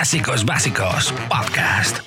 [0.00, 1.98] Clásicos Básicos Podcast.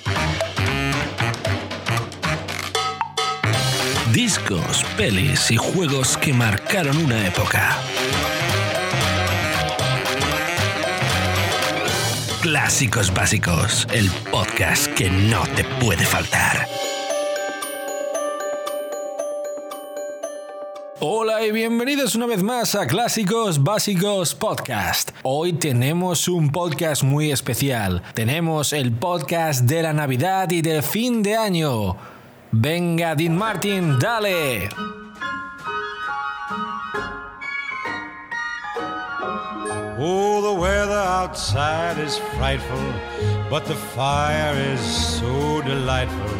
[4.12, 7.78] Discos, pelis y juegos que marcaron una época.
[12.42, 16.66] Clásicos Básicos, el podcast que no te puede faltar.
[21.52, 25.10] Bienvenidos una vez más a Clásicos Básicos Podcast.
[25.22, 28.02] Hoy tenemos un podcast muy especial.
[28.14, 31.96] Tenemos el podcast de la Navidad y del fin de año.
[32.50, 34.68] Venga, Dean Martin, dale.
[39.98, 42.78] Oh, the weather outside is frightful,
[43.50, 46.34] but the fire is so delightful.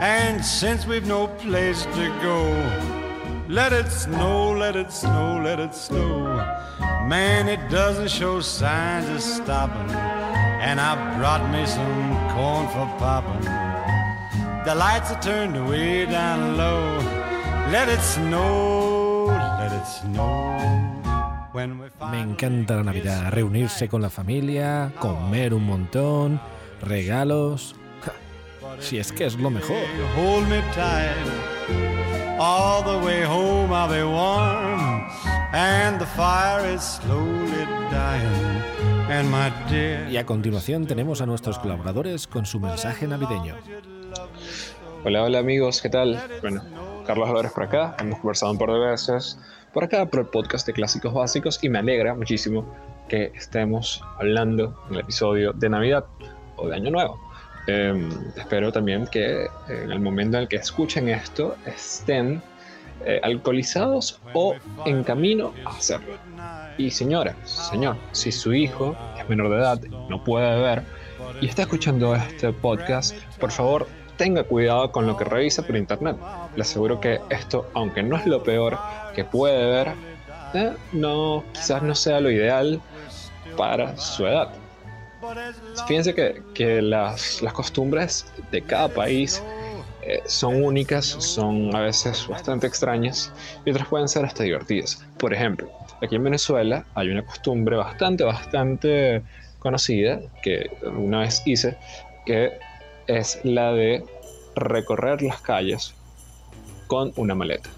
[0.00, 3.03] And since we've no place to go,
[3.48, 6.24] let it snow, let it snow, let it snow.
[7.06, 9.94] Man, it doesn't show signs of stopping.
[10.60, 13.44] And I brought me some corn for popping.
[14.64, 16.98] The lights are turned way down low.
[17.70, 20.58] Let it snow, let it snow.
[21.52, 26.40] When we Me encanta la Navidad, reunirse con la familia, comer un montón,
[26.82, 27.76] regalos.
[28.02, 28.12] Ja,
[28.80, 29.76] Si es que es lo mejor.
[32.38, 35.08] All the way home I'll be warm.
[35.52, 38.62] And the fire is slowly dying.
[39.08, 40.08] And my dear.
[40.10, 43.54] Y a continuación tenemos a nuestros colaboradores con su mensaje navideño.
[45.04, 46.20] Hola, hola amigos, ¿qué tal?
[46.40, 46.62] Bueno,
[47.06, 49.38] Carlos Álvarez por acá, hemos conversado un par de veces
[49.72, 52.64] por acá por el podcast de Clásicos Básicos y me alegra muchísimo
[53.08, 56.04] que estemos hablando en el episodio de Navidad
[56.56, 57.23] o de Año Nuevo.
[57.66, 62.42] Eh, espero también que en el momento en el que escuchen esto estén
[63.06, 64.54] eh, alcoholizados o
[64.84, 66.14] en camino a hacerlo.
[66.76, 70.82] Y señora, señor, si su hijo es menor de edad, no puede beber
[71.40, 73.86] y está escuchando este podcast, por favor
[74.16, 76.16] tenga cuidado con lo que revisa por internet.
[76.54, 78.78] Le aseguro que esto, aunque no es lo peor
[79.14, 79.94] que puede ver,
[80.54, 82.80] eh, no, quizás no sea lo ideal
[83.56, 84.50] para su edad.
[85.86, 86.14] Fíjense
[86.54, 89.42] que, las costumbres de cada país
[90.02, 93.32] eh, son únicas, son a veces bastante extrañas
[93.64, 95.04] y otras pueden ser hasta divertidas.
[95.18, 95.70] Por ejemplo,
[96.02, 99.22] aquí en Venezuela hay una costumbre bastante, bastante
[99.58, 101.76] conocida que una vez hice,
[102.26, 102.52] que
[103.06, 104.04] es la de
[104.56, 105.94] recorrer las calles
[106.86, 107.70] con una maleta.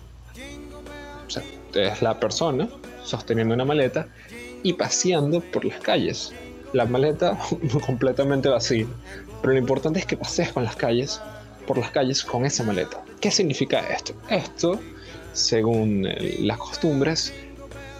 [1.27, 1.43] O sea,
[1.75, 2.69] es la persona
[3.05, 4.09] sosteniendo una maleta
[4.62, 6.34] y paseando por las calles.
[6.76, 7.38] La maleta
[7.87, 8.87] completamente vacía.
[9.41, 11.22] Pero lo importante es que pasees con las calles,
[11.66, 13.03] por las calles con esa maleta.
[13.19, 14.12] ¿Qué significa esto?
[14.28, 14.78] Esto,
[15.32, 17.32] según eh, las costumbres,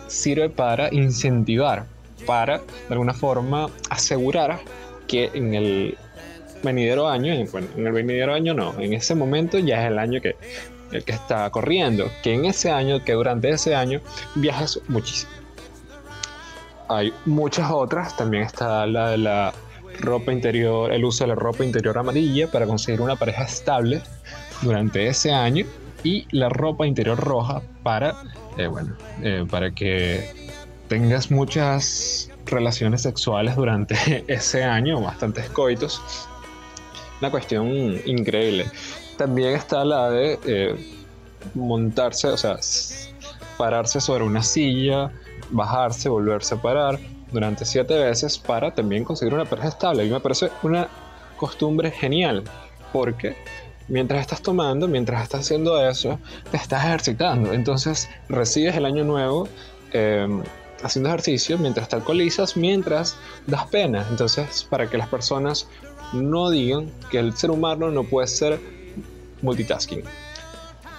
[0.09, 1.87] sirve para incentivar,
[2.27, 4.61] para de alguna forma asegurar
[5.07, 5.97] que en el
[6.63, 9.99] venidero año, en, bueno, en el venidero año no, en ese momento ya es el
[9.99, 10.37] año que,
[10.93, 14.03] el que está corriendo, que en ese año, que durante ese año
[14.35, 15.33] viajas muchísimo.
[16.89, 19.53] Hay muchas otras, también está la de la
[20.01, 24.03] ropa interior, el uso de la ropa interior amarilla para conseguir una pareja estable
[24.63, 25.67] durante ese año
[26.03, 28.15] y la ropa interior roja para,
[28.57, 30.53] eh, bueno, eh, para que
[30.89, 36.01] tengas muchas relaciones sexuales durante ese año, bastantes coitos.
[37.21, 37.73] Una cuestión
[38.05, 38.67] increíble.
[39.17, 40.97] También está la de eh,
[41.55, 42.59] montarse, o sea,
[43.57, 45.11] pararse sobre una silla,
[45.51, 46.99] bajarse, volverse a parar
[47.33, 50.05] durante siete veces para también conseguir una pareja estable.
[50.05, 50.89] Y me parece una
[51.37, 52.45] costumbre genial,
[52.93, 53.37] porque
[53.89, 56.19] mientras estás tomando, mientras estás haciendo eso,
[56.51, 57.53] te estás ejercitando.
[57.53, 59.49] Entonces recibes el año nuevo
[59.93, 60.27] eh,
[60.83, 64.07] haciendo ejercicio mientras te alcoholizas, mientras das pena.
[64.11, 65.69] Entonces, para que las personas
[66.13, 68.61] no digan que el ser humano no puede ser
[69.43, 70.03] multitasking.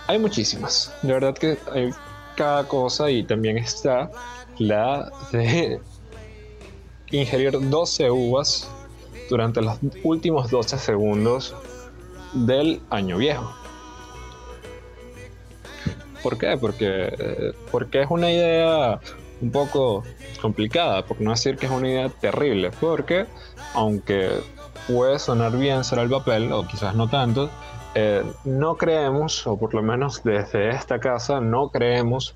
[0.08, 1.91] Hay muchísimas, de verdad que hay
[2.37, 4.09] cada cosa y también está
[4.59, 5.81] la de
[7.11, 8.69] ingerir 12 uvas
[9.29, 11.55] durante los últimos 12 segundos
[12.34, 13.51] del año viejo.
[16.23, 16.57] ¿Por qué?
[16.59, 18.99] Porque, porque es una idea
[19.41, 20.03] un poco
[20.41, 23.25] complicada, por no decir que es una idea terrible, porque
[23.73, 24.29] aunque
[24.87, 27.49] puede sonar bien sobre el papel, o quizás no tanto,
[27.99, 32.35] eh, no creemos, o por lo menos desde esta casa, no creemos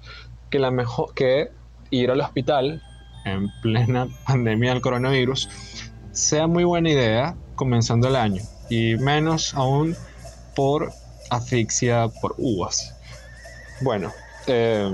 [0.49, 1.51] que, la mejor, que
[1.91, 2.81] ir al hospital
[3.25, 5.47] en plena pandemia del coronavirus
[6.13, 8.41] sea muy buena idea comenzando el año,
[8.71, 9.95] y menos aún
[10.55, 10.91] por
[11.29, 12.95] asfixia por uvas.
[13.81, 14.11] Bueno,
[14.47, 14.91] eh,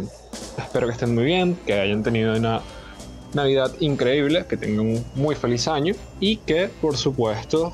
[0.57, 2.59] espero que estén muy bien, que hayan tenido una
[3.33, 7.73] Navidad increíble, que tengan un muy feliz año y que, por supuesto,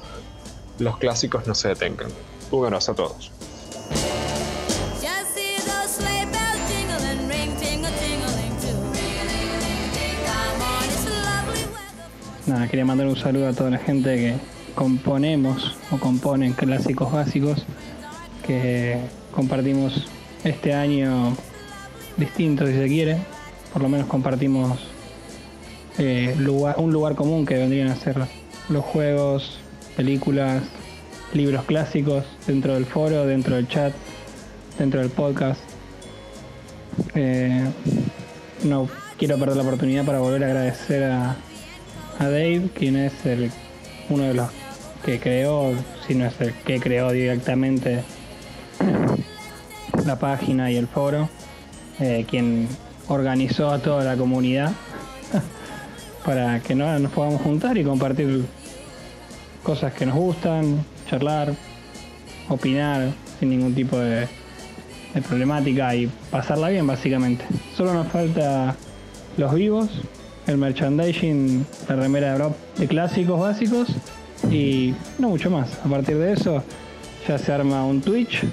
[0.78, 2.12] los clásicos no se detengan.
[2.53, 3.31] Un abrazo a todos.
[12.45, 14.35] Nada, quería mandar un saludo a toda la gente que
[14.75, 17.65] componemos o componen clásicos básicos
[18.45, 19.00] que
[19.31, 20.05] compartimos
[20.44, 21.35] este año
[22.17, 23.17] distinto si se quiere.
[23.71, 24.77] Por lo menos compartimos
[25.97, 26.35] eh,
[26.77, 28.15] un lugar común que vendrían a ser
[28.69, 29.57] los juegos,
[29.95, 30.61] películas,
[31.35, 33.94] libros clásicos dentro del foro, dentro del chat,
[34.77, 35.62] dentro del podcast.
[37.15, 37.63] Eh,
[38.63, 38.88] no
[39.18, 41.35] quiero perder la oportunidad para volver a agradecer a,
[42.19, 43.51] Dave, quien es el,
[44.09, 44.50] uno de los
[45.03, 45.74] que creó,
[46.07, 48.03] si no es el que creó directamente
[50.06, 51.27] la página y el foro,
[52.00, 52.68] eh, quien
[53.07, 54.71] organizó a toda la comunidad
[56.25, 58.45] para que nos podamos juntar y compartir
[59.63, 61.54] cosas que nos gustan, charlar,
[62.50, 64.27] opinar sin ningún tipo de,
[65.27, 67.45] problemática y pasarla bien básicamente.
[67.77, 68.75] Solo nos falta
[69.38, 69.89] los vivos
[70.48, 73.89] el merchandising, la remera de, de clásicos básicos
[74.51, 75.80] y no mucho más.
[75.86, 76.63] A partir de eso
[77.27, 78.44] ya se arma un Twitch,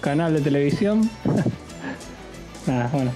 [0.00, 1.08] canal de televisión.
[2.66, 3.12] Nada, bueno,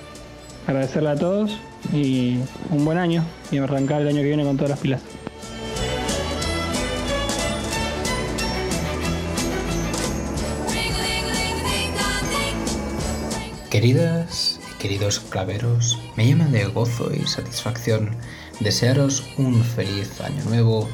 [0.67, 1.59] agradecerle a todos
[1.95, 2.37] y
[2.71, 5.01] un buen año y arrancar el año que viene con todas las pilas.
[13.71, 18.17] Queridas Queridos claveros, me llama de gozo y satisfacción
[18.59, 20.89] desearos un feliz año nuevo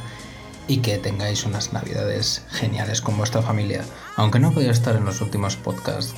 [0.69, 3.83] y que tengáis unas navidades geniales con vuestra familia.
[4.17, 6.15] Aunque no podía estar en los últimos podcasts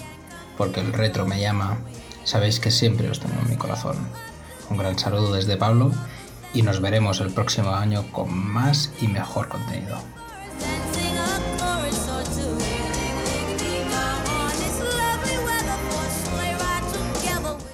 [0.56, 1.78] porque el retro me llama,
[2.25, 3.96] sabéis que siempre os tengo en mi corazón.
[4.69, 5.93] Un gran saludo desde Pablo
[6.54, 9.99] y nos veremos el próximo año con más y mejor contenido.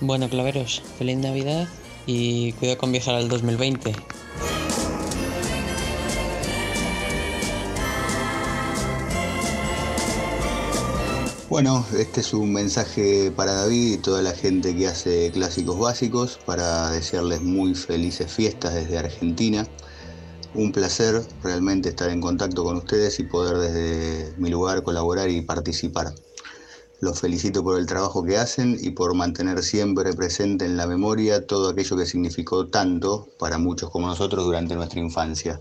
[0.07, 1.67] Bueno, claveros, feliz Navidad
[2.05, 3.95] y cuidado con viajar al 2020.
[11.49, 16.39] Bueno, este es un mensaje para David y toda la gente que hace clásicos básicos
[16.45, 19.67] para desearles muy felices fiestas desde Argentina.
[20.53, 25.41] Un placer realmente estar en contacto con ustedes y poder desde mi lugar colaborar y
[25.41, 26.13] participar.
[27.05, 31.47] Los felicito por el trabajo que hacen y por mantener siempre presente en la memoria
[31.47, 35.59] todo aquello que significó tanto para muchos como nosotros durante nuestra infancia.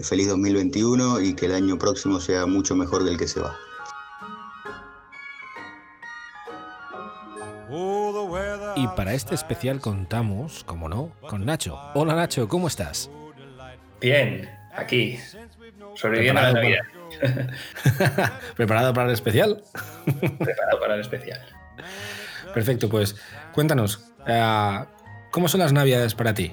[0.00, 3.56] Feliz 2021 y que el año próximo sea mucho mejor que el que se va.
[8.76, 11.76] Y para este especial contamos, como no, con Nacho.
[11.94, 13.10] Hola Nacho, ¿cómo estás?
[14.00, 15.18] Bien, aquí,
[15.96, 17.01] sobreviviendo a la Navidad.
[18.56, 19.62] ¿Preparado para el especial?
[20.38, 21.40] Preparado para el especial.
[22.52, 23.16] Perfecto, pues
[23.52, 24.84] cuéntanos, eh,
[25.30, 26.52] ¿cómo son las navidades para ti?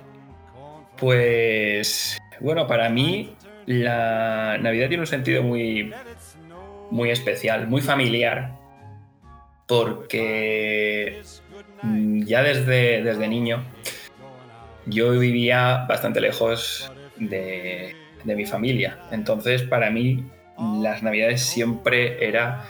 [0.97, 3.35] Pues, bueno, para mí
[3.65, 5.93] la Navidad tiene un sentido muy,
[6.89, 8.55] muy especial, muy familiar,
[9.67, 11.21] porque
[11.83, 13.63] mm, ya desde, desde niño
[14.85, 18.97] yo vivía bastante lejos de, de mi familia.
[19.11, 20.23] Entonces, para mí,
[20.59, 22.65] las navidades siempre era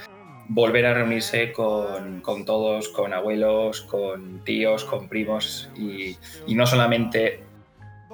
[0.50, 6.18] volver a reunirse con, todos, con abuelos, con tíos, con primos y,
[6.54, 7.44] no solamente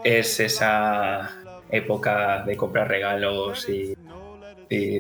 [0.04, 1.32] es esa
[1.70, 3.96] época de comprar regalos y,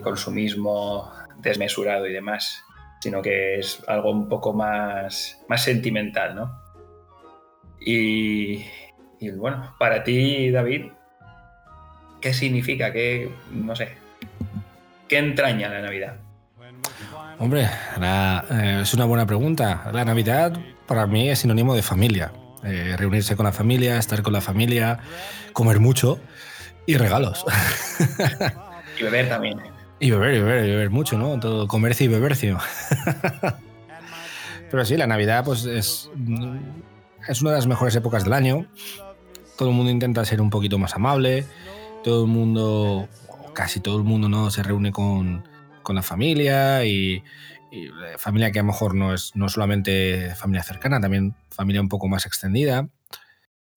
[0.01, 2.63] consumismo desmesurado y demás,
[3.01, 6.61] sino que es algo un poco más, más sentimental, ¿no?
[7.79, 8.65] Y,
[9.19, 10.91] y bueno, para ti, David,
[12.21, 12.93] ¿qué significa?
[12.93, 13.97] ¿Qué, no sé,
[15.07, 16.17] ¿Qué entraña la Navidad?
[17.37, 17.67] Hombre,
[18.01, 19.89] eh, es una buena pregunta.
[19.93, 20.57] La Navidad
[20.87, 22.31] para mí es sinónimo de familia.
[22.63, 24.99] Eh, reunirse con la familia, estar con la familia,
[25.53, 26.19] comer mucho
[26.87, 27.45] y regalos.
[28.99, 29.59] y beber también.
[29.99, 31.39] Y beber, y beber, y beber mucho, ¿no?
[31.39, 32.57] Todo comercio y bebercio.
[34.71, 36.09] Pero sí, la Navidad pues es,
[37.27, 38.65] es una de las mejores épocas del año.
[39.57, 41.45] Todo el mundo intenta ser un poquito más amable.
[42.03, 43.07] Todo el mundo
[43.55, 44.51] casi todo el mundo ¿no?
[44.51, 45.47] se reúne con,
[45.87, 47.23] la familia y,
[48.17, 52.07] familia que a lo mejor no es no solamente familia cercana, también familia un poco
[52.07, 52.87] más extendida.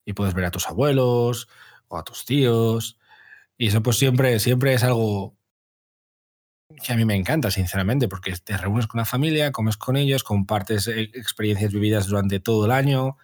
[0.05, 1.49] Y puedes ver a tus abuelos
[1.89, 2.99] o a tus tíos.
[3.59, 5.37] Y eso pues siempre, siempre es algo
[6.83, 10.23] que a mí me encanta, sinceramente, porque te reúnes con la familia, comes con ellos,
[10.23, 13.17] compartes eh, experiencias vividas durante todo el año,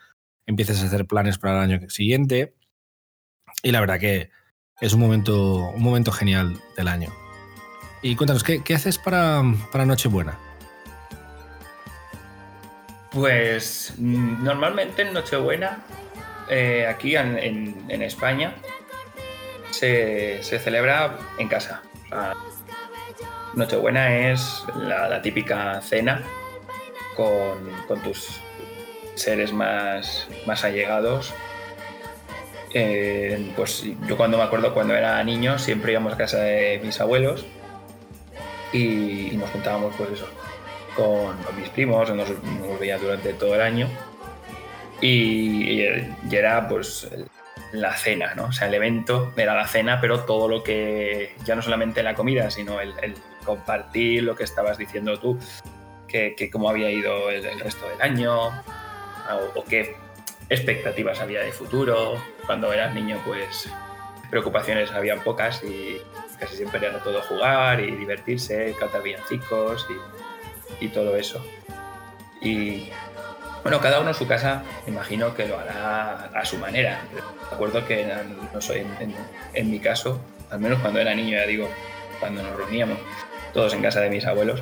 [0.47, 2.55] empiezas a hacer planes para el año siguiente
[3.63, 4.31] y la verdad que
[4.81, 7.11] es un momento, un momento genial del año.
[8.03, 10.39] Y cuéntanos, ¿qué, haces para, para Nochebuena?
[13.13, 15.79] Pues mm, normalmente en Nochebuena,
[16.51, 17.39] eh, aquí en,
[17.89, 18.55] en- España,
[19.71, 21.83] se, se celebra en casa.
[23.55, 26.23] Nochebuena es la, la típica cena
[27.17, 28.41] con, con tus
[29.15, 31.33] seres más, más allegados.
[32.77, 37.01] Eh, pues yo cuando me acuerdo cuando era niño siempre íbamos a casa de mis
[37.01, 37.47] abuelos
[38.73, 40.27] y, nos juntábamos pues eso
[40.97, 43.89] con, mis primos, nos, nos veía durante todo el año
[45.01, 45.83] y,
[46.33, 47.09] era pues
[47.71, 48.47] la cena, ¿no?
[48.47, 52.15] O sea, el evento era la cena, pero todo lo que, ya no solamente la
[52.15, 52.93] comida, sino el,
[53.45, 55.39] compartir lo que estabas diciendo tú,
[56.09, 59.95] que, cómo había ido el, resto del año, o, o qué
[60.55, 62.23] expectativas había de futuro.
[62.47, 63.69] Cuando eras niño, pues
[64.31, 66.01] preocupaciones habían pocas y
[66.39, 69.87] casi siempre era todo jugar y divertirse, cantar villancicos
[70.81, 71.45] y, todo eso.
[72.41, 72.91] Y
[73.63, 77.01] bueno, cada uno en su casa, imagino que lo hará a su manera.
[77.51, 78.05] Recuerdo que
[78.53, 79.15] no en, en-
[79.55, 80.21] en mi caso,
[80.51, 81.69] al menos cuando era niño, ya digo,
[82.21, 82.99] cuando nos reuníamos
[83.53, 84.61] todos en casa de mis abuelos,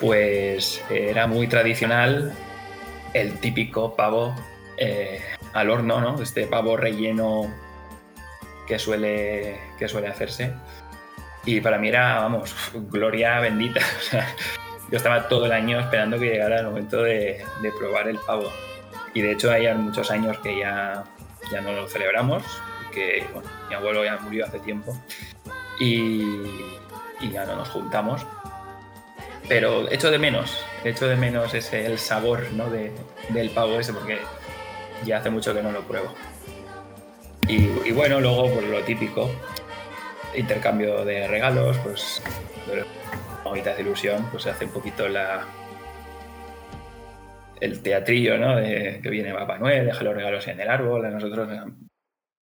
[0.00, 2.32] pues era muy tradicional
[3.12, 4.34] el típico pavo
[4.76, 5.20] eh,
[5.52, 6.20] al horno, ¿no?
[6.20, 7.52] Este pavo relleno
[8.66, 10.52] que suele, que suele hacerse.
[11.44, 12.54] Y para mí era, vamos,
[12.90, 13.80] gloria bendita.
[14.90, 17.44] Yo estaba todo el año esperando que llegara el momento de,
[17.78, 18.52] probar el pavo.
[19.12, 21.04] Y de hecho hay muchos años que ya,
[21.50, 22.42] ya no lo celebramos,
[22.92, 24.96] que bueno, mi abuelo ya murió hace tiempo
[25.78, 26.22] y,
[27.20, 28.26] y ya no nos juntamos.
[29.48, 32.70] Pero echo de menos, echo de menos ese, el sabor ¿no?
[32.70, 32.92] de,
[33.30, 34.18] del pavo ese porque
[35.04, 36.14] ya hace mucho que no lo pruebo.
[37.46, 39.30] Y, bueno, luego pues lo típico,
[40.34, 42.22] intercambio de regalos, pues
[43.44, 45.46] ahorita de ilusión, pues se hace un poquito la
[47.60, 48.56] el teatrillo, ¿no?
[48.56, 51.72] De que viene Papá Noel, deja los regalos en el árbol, a nosotros eh,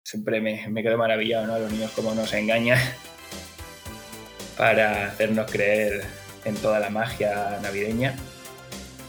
[0.04, 1.54] siempre me, me quedo maravillado, ¿no?
[1.54, 2.78] A los niños cómo nos engañan
[4.57, 6.02] para hacernos creer
[6.45, 8.14] en toda la magia navideña.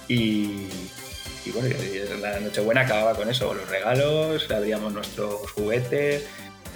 [0.08, 0.68] Y,
[1.46, 1.76] y bueno,
[2.22, 6.26] la Nochebuena acababa con eso, los regalos, abríamos nuestros juguetes.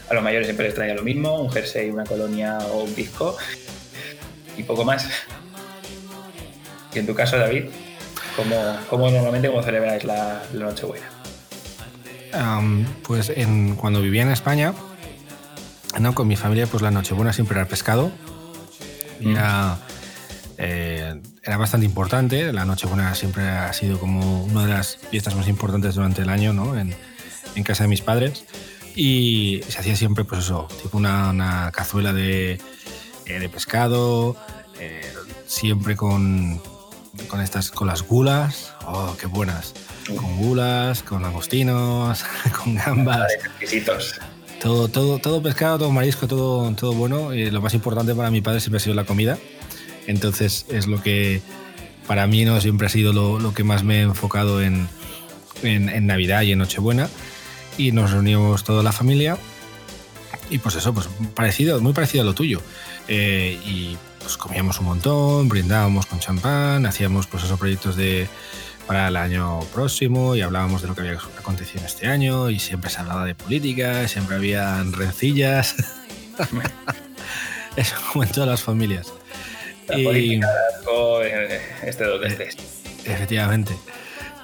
[0.09, 3.38] A los mayores siempre les traía lo mismo, un jersey, una colonia o un disco.
[4.57, 5.07] Y poco más.
[6.93, 7.65] Y en tu caso, David,
[8.36, 8.55] ¿cómo,
[8.89, 11.07] cómo normalmente cómo celebráis la, la Nochebuena?
[13.03, 14.74] Pues en, cuando vivía en España,
[16.00, 18.12] no, con mi familia, pues la Nochebuena siempre era pescado.
[19.19, 19.31] Mm.
[19.31, 19.77] Era,
[20.57, 22.51] eh, era bastante importante.
[22.51, 26.53] La Nochebuena siempre ha sido como una de las fiestas más importantes durante el año,
[26.53, 26.77] ¿no?
[26.77, 26.95] En,
[27.55, 28.45] en casa de mis padres.
[28.95, 32.59] Y se hacía siempre, pues eso, tipo una, una cazuela de,
[33.27, 34.35] eh, de pescado,
[34.79, 35.13] eh,
[35.45, 36.59] siempre con,
[37.27, 38.73] con estas, con las gulas.
[38.87, 39.75] Oh, qué buenas.
[40.07, 42.25] Con gulas, con langostinos,
[42.63, 43.31] con gambas.
[43.33, 44.15] Exquisitos.
[44.59, 47.35] Todo, todo, todo pescado, todo marisco, todo, todo bueno.
[47.35, 49.37] Y lo más importante para mi padre siempre ha sido la comida.
[50.07, 51.41] Entonces es lo que
[52.07, 54.87] para mí no siempre ha sido lo, lo que más me he enfocado en,
[55.63, 57.09] en, en Navidad y en Nochebuena.
[57.77, 59.37] Y nos reunimos toda la familia.
[60.49, 62.61] Y pues eso, pues parecido, muy parecido a lo tuyo.
[63.07, 68.27] Eh, y pues comíamos un montón, brindábamos con champán, hacíamos pues esos proyectos de
[68.87, 72.89] para el año próximo y hablábamos de lo que había acontecido este año y siempre
[72.89, 75.75] se hablaba de política, siempre había rencillas.
[77.75, 79.13] Eso como en todas las familias.
[79.88, 80.48] La Y- política,
[80.79, 82.58] asco, eh, este tres.
[83.06, 83.74] Efectivamente.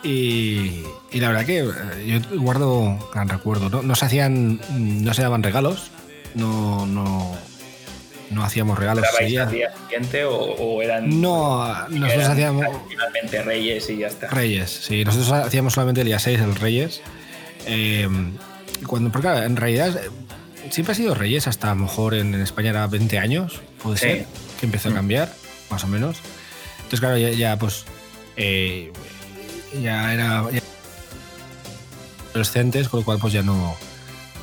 [0.04, 3.70] Y, y la verdad que eh, yo guardo gran recuerdo.
[3.70, 5.92] No, no se hacían, no se daban regalos,
[6.36, 7.36] no, no,
[8.32, 9.44] no hacíamos regalos ¿Grabáis día.
[9.44, 14.28] al día siguiente o, o eran, No, nosotros eran hacíamos finalmente reyes y ya está?
[14.28, 17.02] Reyes, sí, nosotros hacíamos solamente el día 6, el Reyes.
[17.66, 18.08] Eh,
[18.88, 20.10] cuando, porque en realidad eh,
[20.70, 23.98] siempre ha sido Reyes, hasta a lo mejor en, en España era 20 años, puede
[23.98, 24.06] Sí.
[24.06, 24.26] ser,
[24.64, 24.96] que empezó a Mm.
[24.96, 25.34] cambiar,
[25.70, 26.16] más o menos.
[26.78, 27.84] Entonces, claro, ya, ya, pues.
[28.38, 28.94] eh,
[29.82, 30.50] ya era.
[30.52, 30.62] ya-
[32.32, 33.76] adolescentes, con lo cual, pues ya no.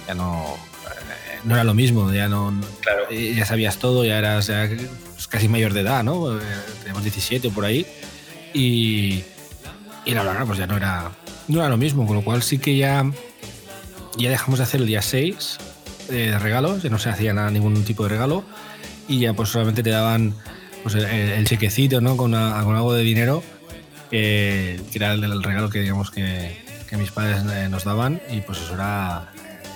[0.06, 0.44] Ya no.
[0.86, 2.52] eh, No era lo mismo, ya no.
[2.82, 3.04] Claro.
[3.10, 4.68] eh, Ya sabías todo, ya eras ya,
[5.14, 6.38] pues, casi mayor de edad, ¿no?
[6.38, 6.42] Eh,
[6.80, 7.86] Teníamos 17 o por ahí.
[8.52, 9.24] Y.
[10.04, 11.10] Y la verdad, pues ya no era,
[11.48, 13.04] no era lo mismo, con lo cual sí que ya,
[14.16, 15.58] ya dejamos de hacer el día 6
[16.08, 18.42] de regalos, ya no se hacía nada, ningún tipo de regalo,
[19.10, 20.34] y ya pues solamente te daban
[20.82, 22.16] pues, el, el chequecito, ¿no?
[22.16, 23.42] Con, una- con algo de dinero,
[24.10, 26.56] eh, que era el, el regalo que digamos que,
[26.88, 29.32] que mis padres eh, nos daban, y pues eso era.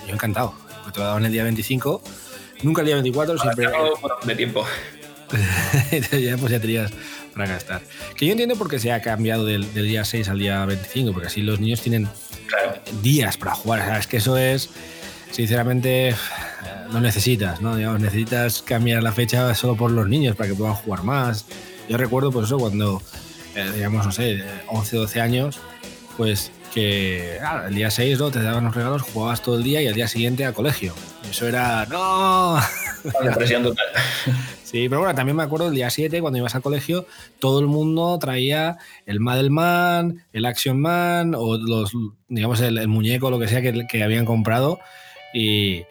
[0.07, 2.01] Yo encantado, porque te lo daban el día 25,
[2.63, 3.67] nunca el día 24, siempre...
[4.25, 4.65] de tiempo.
[6.21, 6.91] Ya, pues ya tenías
[7.33, 7.81] para gastar.
[8.15, 11.11] Que yo entiendo por qué se ha cambiado del, del día 6 al día 25,
[11.13, 12.07] porque así los niños tienen
[12.47, 12.79] Claro.
[13.01, 13.81] días para jugar.
[13.81, 14.69] O sea, es que eso es,
[15.31, 16.15] sinceramente, eh,
[16.91, 17.75] lo necesitas, ¿no?
[17.75, 21.45] Digamos, necesitas cambiar la fecha solo por los niños para que puedan jugar más.
[21.89, 23.01] Yo recuerdo, por eso, cuando,
[23.55, 25.59] eh, digamos, no sé, 11, 12 años,
[26.17, 28.31] pues que claro, el día 6 ¿no?
[28.31, 30.93] te daban los regalos, jugabas todo el día y al día siguiente a colegio.
[31.29, 32.59] Eso era, ¡no!
[33.23, 33.85] Depresión total.
[34.65, 37.05] Sí, pero bueno, también me acuerdo el día 7, cuando ibas al colegio,
[37.39, 41.93] todo el mundo traía el Madelman, el Action Man o los,
[42.27, 44.79] digamos, el, el muñeco, lo que sea que, que habían comprado.
[45.35, 45.83] Y,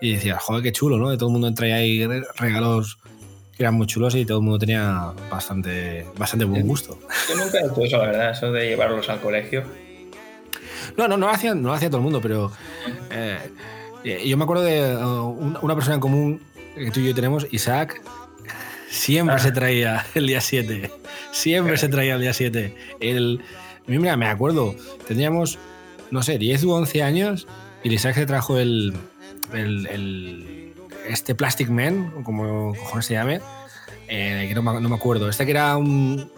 [0.00, 1.10] y decías, joder, qué chulo, ¿no?
[1.10, 2.98] Que todo el mundo traía ahí re- regalos
[3.56, 6.98] que eran muy chulos y todo el mundo tenía bastante, bastante buen gusto.
[7.28, 9.64] Yo nunca he hecho eso, la verdad, eso de llevarlos al colegio.
[10.96, 12.50] No, no, no lo hacía, no lo hacía todo el mundo, pero
[13.10, 13.38] eh,
[14.04, 16.40] eh, yo me acuerdo de uh, una persona en común
[16.74, 18.00] que tú y yo tenemos, Isaac,
[18.88, 19.38] siempre Ah.
[19.38, 20.90] se traía el día 7.
[21.32, 22.74] Siempre se traía el día 7.
[23.00, 23.40] El,
[23.86, 24.74] mira, me acuerdo,
[25.06, 25.58] teníamos,
[26.10, 27.46] no sé, 10 u 11 años
[27.82, 28.92] y el Isaac se trajo el,
[29.52, 30.74] el, el-
[31.06, 33.40] este Plastic Man, como cojones se llame,
[34.08, 35.28] eh, que no me, no me acuerdo.
[35.28, 36.30] Este que era un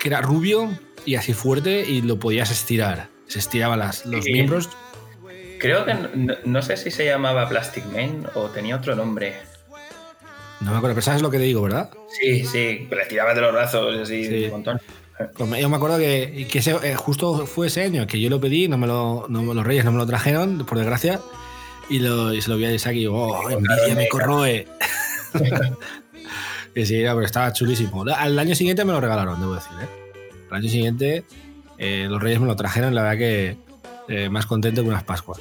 [0.00, 0.70] que era rubio
[1.04, 3.08] y así fuerte y lo podías estirar.
[3.28, 4.32] Se estiraban las, los Sí.
[4.32, 4.68] miembros.
[5.60, 9.34] Creo que no, no sé si se llamaba Plastic Man o tenía otro nombre.
[10.60, 11.90] No me acuerdo, pero sabes lo que te digo, ¿verdad?
[12.20, 14.44] Sí, sí, pero le tirabas de los brazos así Sí.
[14.46, 14.80] un montón.
[15.36, 18.40] Pues yo me acuerdo que, que ese- eh, justo fue ese año que yo lo
[18.40, 21.20] pedí, no me lo, no los reyes no me lo trajeron, por desgracia,
[21.88, 24.66] y, lo, y se lo vi a Isaac y digo, oh, envidia me corroe.
[26.74, 28.04] que sí, pero estaba chulísimo.
[28.04, 29.88] Al año siguiente me lo regalaron, debo decir, ¿eh?
[30.50, 31.24] Al año siguiente
[31.78, 33.56] eh, los reyes me lo trajeron, la verdad que
[34.08, 35.38] eh, más contento que unas Pascuas.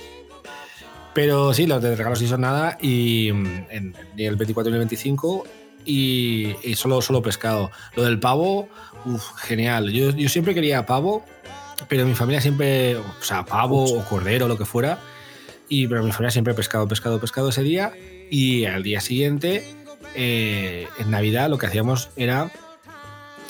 [1.13, 4.75] Pero sí, los de regalos sí son nada, y mm, en, ni el 24 ni
[4.75, 5.45] el 25,
[5.85, 7.71] y, y solo, solo pescado.
[7.95, 8.69] Lo del pavo,
[9.05, 9.91] Uf, genial.
[9.91, 11.23] Yo, yo siempre quería pavo,
[11.87, 14.99] pero mi familia siempre, o sea, pavo o cordero, lo que fuera.
[15.67, 17.93] Y pero mi familia siempre pescado, pescado, pescado ese día.
[18.29, 19.63] Y al día siguiente,
[20.15, 22.51] eh, en Navidad, lo que hacíamos era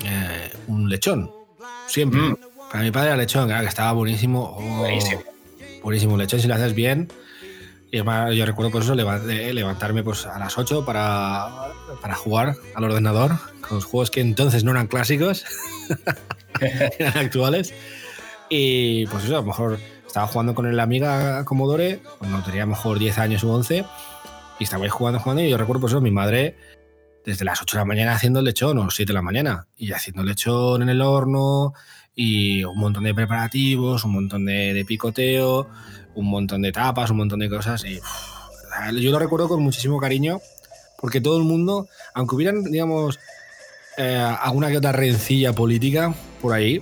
[0.03, 1.31] eh, un lechón.
[1.87, 2.21] Siempre.
[2.21, 2.37] Mm.
[2.71, 4.55] Para mi padre era lechón, claro, que estaba buenísimo.
[4.57, 5.23] Oh, Buenísimo.
[5.81, 7.11] Buenísimo lechón si lo haces bien.
[7.91, 11.69] Y además yo recuerdo por eso leva- eh, levantarme pues a las 8 para,
[12.01, 15.43] para jugar al ordenador con los juegos que entonces no eran clásicos,
[16.99, 17.73] eran actuales.
[18.49, 22.65] Y pues eso, a lo mejor estaba jugando con la amiga Commodore, cuando tenía a
[22.65, 23.85] lo mejor 10 años u 11,
[24.59, 26.57] y estabais jugando, jugando, y yo recuerdo por eso mi madre
[27.25, 29.91] desde las 8 de la mañana haciendo el lechón, o 7 de la mañana, y
[29.91, 31.73] haciendo lechón en el horno,
[32.15, 35.69] y un montón de preparativos, un montón de, de picoteo,
[36.19, 37.83] un montón de tapas, un montón de cosas.
[37.85, 37.99] Y
[39.01, 40.39] yo lo recuerdo con muchísimo cariño,
[40.99, 43.19] porque todo el mundo, aunque hubieran, digamos,
[43.97, 46.81] eh, alguna que otra rencilla política por ahí,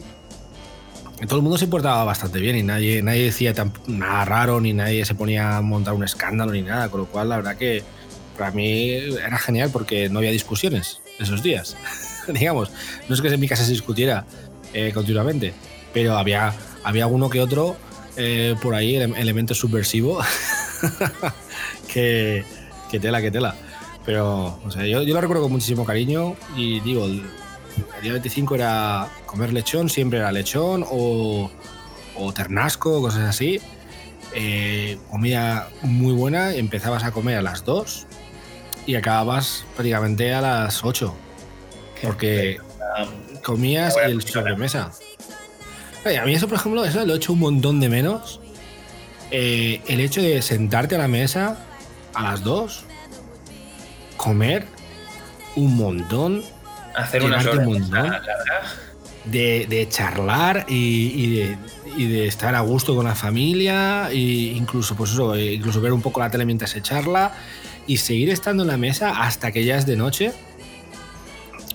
[1.27, 4.73] todo el mundo se portaba bastante bien y nadie, nadie decía tan- nada raro, ni
[4.73, 7.83] nadie se ponía a montar un escándalo ni nada, con lo cual la verdad que
[8.37, 11.75] para mí era genial porque no había discusiones esos días.
[12.27, 12.69] digamos,
[13.09, 14.25] no es que en mi casa se discutiera
[14.73, 15.53] eh, continuamente,
[15.91, 17.77] pero había, había uno que otro
[18.17, 20.19] eh, por ahí, ele- elemento subversivo,
[21.87, 22.43] que,
[22.91, 23.55] que tela, que tela.
[24.05, 27.23] Pero, o sea, yo, yo lo recuerdo con muchísimo cariño y digo, el,
[27.97, 31.51] el día 25 era comer lechón, siempre era lechón o,
[32.15, 33.59] o ternasco, cosas así.
[34.33, 38.05] Eh, comida muy buena, empezabas a comer a las 2
[38.85, 41.13] y acababas prácticamente a las 8.
[42.03, 42.59] Porque
[43.43, 44.91] comías y el sobremesa.
[46.15, 48.39] A mí eso, por ejemplo, eso lo he hecho un montón de menos.
[49.31, 51.57] Eh, el hecho de sentarte a la mesa
[52.13, 52.85] a las 2,
[54.15, 54.65] comer
[55.55, 56.43] un montón,
[56.95, 58.11] Hacer una un montón.
[59.25, 61.57] de, de charlar y, y de,
[61.97, 65.93] y de estar a gusto con la familia, e incluso, pues eso, eh, incluso ver
[65.93, 67.33] un poco la tele mientras se charla
[67.85, 70.33] y seguir estando en la mesa hasta que ya es de noche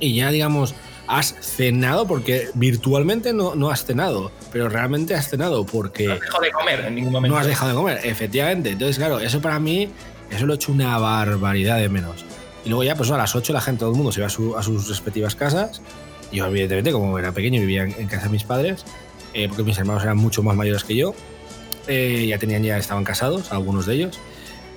[0.01, 0.75] y ya, digamos,
[1.06, 6.40] has cenado, porque virtualmente no, no has cenado, pero realmente has cenado porque No dejo
[6.40, 7.34] de comer en ningún momento.
[7.34, 8.70] no has dejado de comer, efectivamente.
[8.70, 9.88] Entonces, claro, eso para mí,
[10.30, 12.24] eso lo he hecho una barbaridad de menos.
[12.64, 14.30] Y luego ya, pues a las 8 la gente, todo el mundo se iba a,
[14.30, 15.82] su- a sus respectivas casas.
[16.32, 18.84] Yo, evidentemente, como era pequeño, vivía en, en casa de mis padres,
[19.34, 21.14] eh, porque mis hermanos eran mucho más mayores que yo.
[21.88, 24.20] Eh, ya tenían, ya estaban casados, algunos de ellos.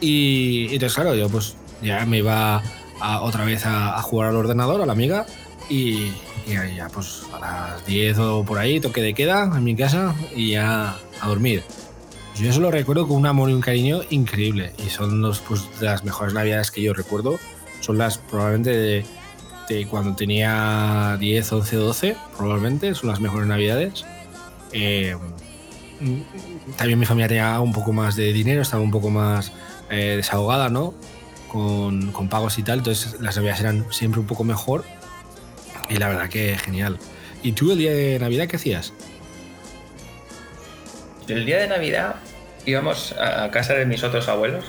[0.01, 2.61] Y, y entonces, claro, yo pues ya me iba
[2.99, 5.25] a- otra vez a, a jugar al ordenador, a la amiga,
[5.69, 6.11] y,
[6.47, 10.51] ya pues a las 10 o por ahí, toque de queda en mi casa, y
[10.51, 11.63] ya a dormir.
[12.35, 14.73] Yo eso lo recuerdo con un amor y un cariño increíble.
[14.85, 17.39] Y son los, pues, las mejores navidades que yo recuerdo.
[17.79, 19.05] Son las probablemente de,
[19.69, 22.93] de cuando tenía 10, 11, 12, probablemente.
[22.93, 24.05] Son las mejores navidades.
[24.73, 25.15] Eh,
[26.77, 29.53] también mi familia tenía un poco más de dinero, estaba un poco más
[29.89, 30.93] eh, desahogada, ¿no?
[31.47, 32.79] Con, con pagos y tal.
[32.79, 34.83] Entonces las navidades eran siempre un poco mejor.
[35.89, 36.97] Y la verdad que genial.
[37.43, 38.93] ¿Y tú el día de Navidad qué hacías?
[41.27, 42.15] El día de Navidad
[42.65, 44.65] íbamos a casa de mis otros abuelos.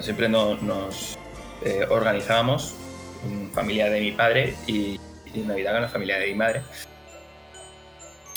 [0.00, 1.18] Siempre no- nos
[1.64, 2.74] eh, organizábamos,
[3.24, 4.98] mm, familia de mi padre y,
[5.34, 6.62] y Navidad con la familia de mi madre.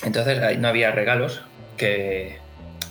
[0.04, 1.44] Entonces ahí no había regalos
[1.78, 2.40] que...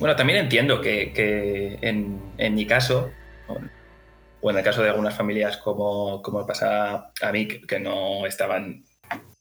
[0.00, 3.10] Bueno, también entiendo que, que en, en mi caso,
[3.48, 8.84] o- en el caso de algunas familias como, como pasa a mí, que no estaban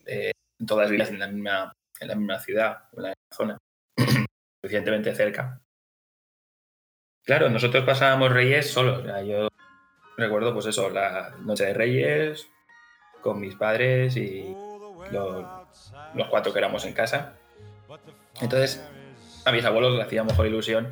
[0.06, 0.32] eh,
[0.66, 3.58] todas vividas en la misma, en la misma ciudad en la misma zona,
[4.62, 5.60] suficientemente cerca.
[7.26, 9.00] Claro, nosotros pasábamos Reyes solos.
[9.00, 9.48] o sea, yo
[10.18, 12.50] recuerdo, pues eso, la noche de Reyes
[13.22, 14.54] con mis padres y
[15.12, 15.46] los,
[16.14, 17.34] los cuatro que éramos en casa.
[18.42, 18.86] Entonces,
[19.46, 20.92] a mis abuelos les hacía mejor ilusión,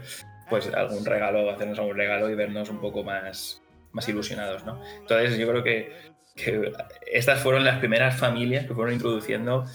[0.49, 4.81] pues algún regalo, hacernos algún regalo y vernos un poco más, más ilusionados, ¿no?
[4.99, 6.71] Entonces, yo creo que, que
[7.11, 9.65] estas fueron las primeras familias que fueron introduciendo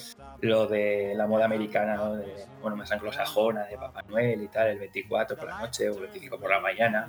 [0.41, 2.01] lo de la moda americana,
[2.61, 6.03] bueno, más anglosajona, de Papá Noel y tal, el 24 por la noche o el
[6.03, 7.09] 25 por la mañana.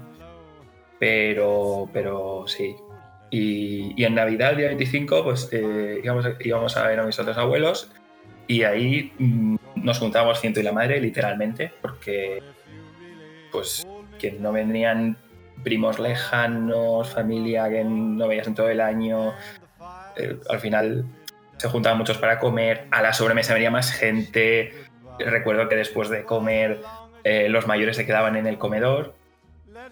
[1.00, 2.76] Pero, pero sí.
[3.30, 7.38] Y, en Navidad, el día 25, pues eh, íbamos, íbamos a ver a mis otros
[7.38, 7.92] abuelos
[8.48, 12.42] y ahí mm, nos juntábamos ciento y la madre, literalmente, porque
[13.52, 13.86] pues
[14.18, 15.18] que no vendrían
[15.64, 19.34] primos lejanos, familia que no veías en todo el año.
[20.16, 21.06] Eh, al final
[21.58, 24.74] se juntaban muchos para comer, a la sobremesa venía más gente.
[25.20, 26.82] Recuerdo que después de comer
[27.24, 29.16] eh, los mayores se quedaban en el comedor,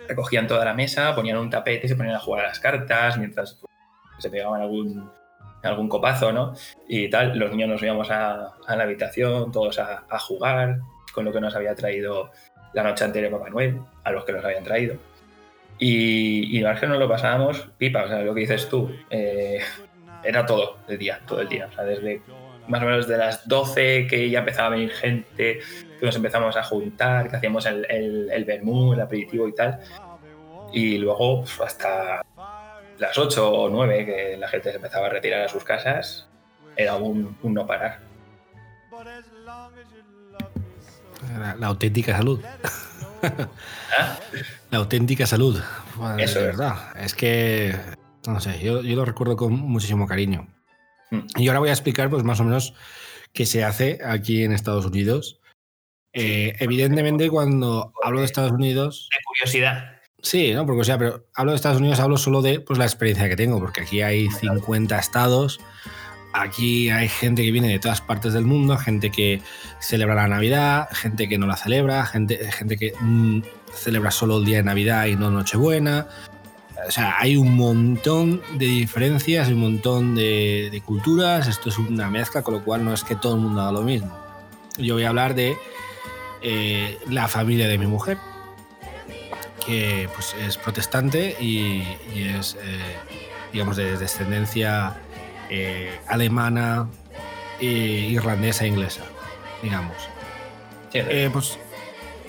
[0.08, 3.18] recogían toda la mesa, ponían un tapete y se ponían a jugar a las cartas
[3.18, 3.72] mientras pues,
[4.20, 5.10] se pegaban algún,
[5.64, 6.54] algún copazo, ¿no?
[6.88, 10.80] Y tal, los niños nos íbamos a, la habitación, todos a, a jugar
[11.14, 12.32] con lo que nos había traído
[12.74, 14.98] la noche anterior Papá Noel, a los que nos habían traído.
[15.78, 19.60] Y, y la verdad nos lo pasábamos pipa, o sea, lo que dices tú, eh,
[20.24, 22.22] era todo el día, todo el día, o sea, desde
[22.68, 25.60] más o menos de las 12 que ya empezaba a venir gente,
[26.00, 29.80] que nos empezamos a juntar, que hacíamos el, el, el vermú, el aperitivo y tal,
[30.74, 32.24] y luego hasta
[32.98, 36.28] las 8 o 9 que la gente se empezaba a retirar a sus casas,
[36.76, 38.00] era un, un no parar.
[41.40, 42.42] La, la auténtica salud.
[43.98, 44.20] ¿Ah?
[44.72, 45.60] La auténtica salud.
[45.96, 46.46] Bueno, Eso es.
[46.46, 46.76] verdad.
[46.98, 47.76] Es que,
[48.28, 50.48] no sé, yo, yo lo recuerdo con muchísimo cariño.
[51.12, 51.20] Mm.
[51.38, 52.74] Y ahora voy a explicar, pues más o menos,
[53.34, 55.40] qué se hace aquí en Estados Unidos.
[56.14, 59.92] Eh, evidentemente, cuando hablo de Estados Unidos, De curiosidad.
[60.22, 60.66] Sí, ¿no?
[60.66, 63.36] Porque, o sea, pero hablo de Estados Unidos, hablo solo de pues, la experiencia que
[63.36, 65.60] tengo, porque aquí hay 50 estados,
[66.42, 69.42] aquí hay gente que viene de todas partes del mundo, gente que
[69.80, 73.42] celebra la Navidad, gente que no la celebra, gente, gente que mm,
[73.74, 76.08] celebra solo el día de Navidad y no Nochebuena.
[76.88, 82.42] O sea, hay un montón de diferencias, un montón de, culturas, esto es una mezcla,
[82.42, 84.16] con lo cual no es que todo el mundo haga lo mismo.
[84.78, 85.58] Yo voy a hablar de
[86.42, 88.18] eh, la familia de mi mujer,
[89.66, 92.98] que pues, es protestante y, y es, eh,
[93.52, 94.96] digamos, de descendencia
[95.50, 96.88] eh, alemana,
[97.60, 99.04] e irlandesa e inglesa,
[99.62, 99.96] digamos.
[100.92, 101.58] Sí, Eh, pues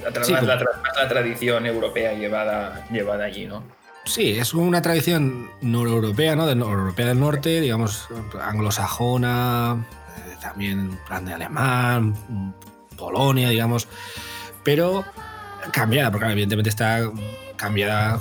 [0.03, 3.63] la, tra- sí, la- tra- la tradición europea llevada, llevada allí, ¿no?
[4.05, 6.47] sí, es una tradición noreuropea, ¿no?
[6.47, 8.07] De europea del norte, digamos,
[8.41, 9.85] anglosajona,
[10.19, 12.15] eh, también plan de alemán,
[12.97, 13.89] Polonia, digamos,
[14.63, 15.05] pero
[15.73, 17.01] cambiada, porque evidentemente está
[17.57, 18.21] cambiada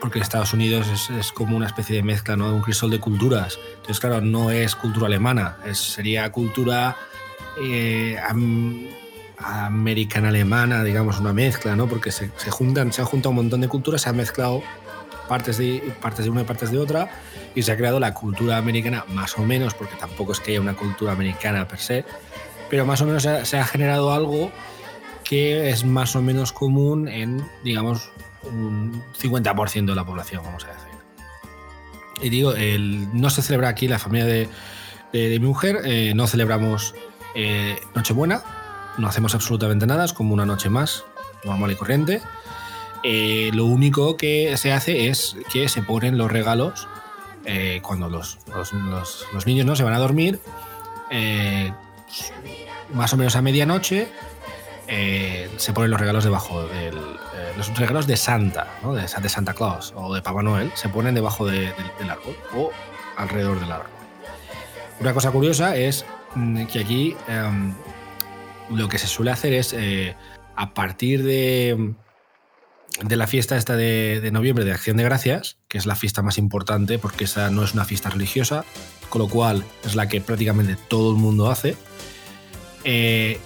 [0.00, 2.54] porque Estados Unidos es, es como una especie de mezcla, ¿no?
[2.54, 3.58] Un crisol de culturas.
[3.88, 6.94] Entonces, claro, no es cultura alemana, es, sería cultura
[7.58, 8.86] eh, am-
[9.38, 11.88] americana-alemana, digamos, una mezcla, ¿no?
[11.88, 14.62] Porque se, se juntan, se han juntado un montón de culturas, se han mezclado
[15.26, 17.08] partes de, partes de una y partes de otra,
[17.54, 20.60] y se ha creado la cultura americana, más o menos, porque tampoco es que haya
[20.60, 22.04] una cultura americana per se,
[22.68, 24.52] pero más o menos se ha, se ha generado algo
[25.24, 28.10] que es más o menos común en, digamos,
[28.42, 30.87] un 50% de la población, vamos a decir.
[32.22, 34.48] Y digo, el, no se celebra aquí la familia de,
[35.12, 36.94] de- mi mujer, eh, no celebramos
[37.34, 38.42] eh, Nochebuena,
[38.98, 41.04] no hacemos absolutamente nada, es como una noche más,
[41.44, 42.20] normal y corriente.
[43.04, 46.88] Eh, lo único que se hace es que se ponen los regalos
[47.82, 48.72] cuando los, los-
[49.32, 50.38] los- niños no se van a dormir,
[52.92, 54.08] más o menos a medianoche,
[54.88, 56.96] eh, se ponen los regalos debajo del.
[56.96, 58.94] eh, los regalos de Santa, ¿no?
[58.94, 62.36] de, Sa- de Santa Claus o de Papá Noel, se ponen debajo de- del- árbol
[62.54, 62.70] o
[63.16, 63.90] alrededor del árbol.
[65.00, 67.74] Una cosa curiosa es mm, que aquí em,
[68.70, 70.16] lo que se suele hacer es eh,
[70.56, 71.94] a partir de,
[73.02, 76.22] de la fiesta esta de, de noviembre de Acción de Gracias, que es la fiesta
[76.22, 78.64] más importante porque esa no es una fiesta religiosa,
[79.08, 81.76] con lo cual es la que prácticamente todo el mundo hace.
[82.84, 83.38] eh,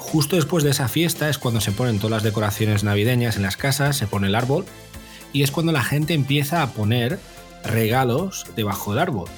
[0.00, 3.56] justo después de esa fiesta es cuando se ponen todas las decoraciones navideñas en las
[3.56, 4.64] casas, se pone el árbol
[5.32, 7.18] y es cuando la gente empieza a poner
[7.64, 9.28] regalos debajo del árbol.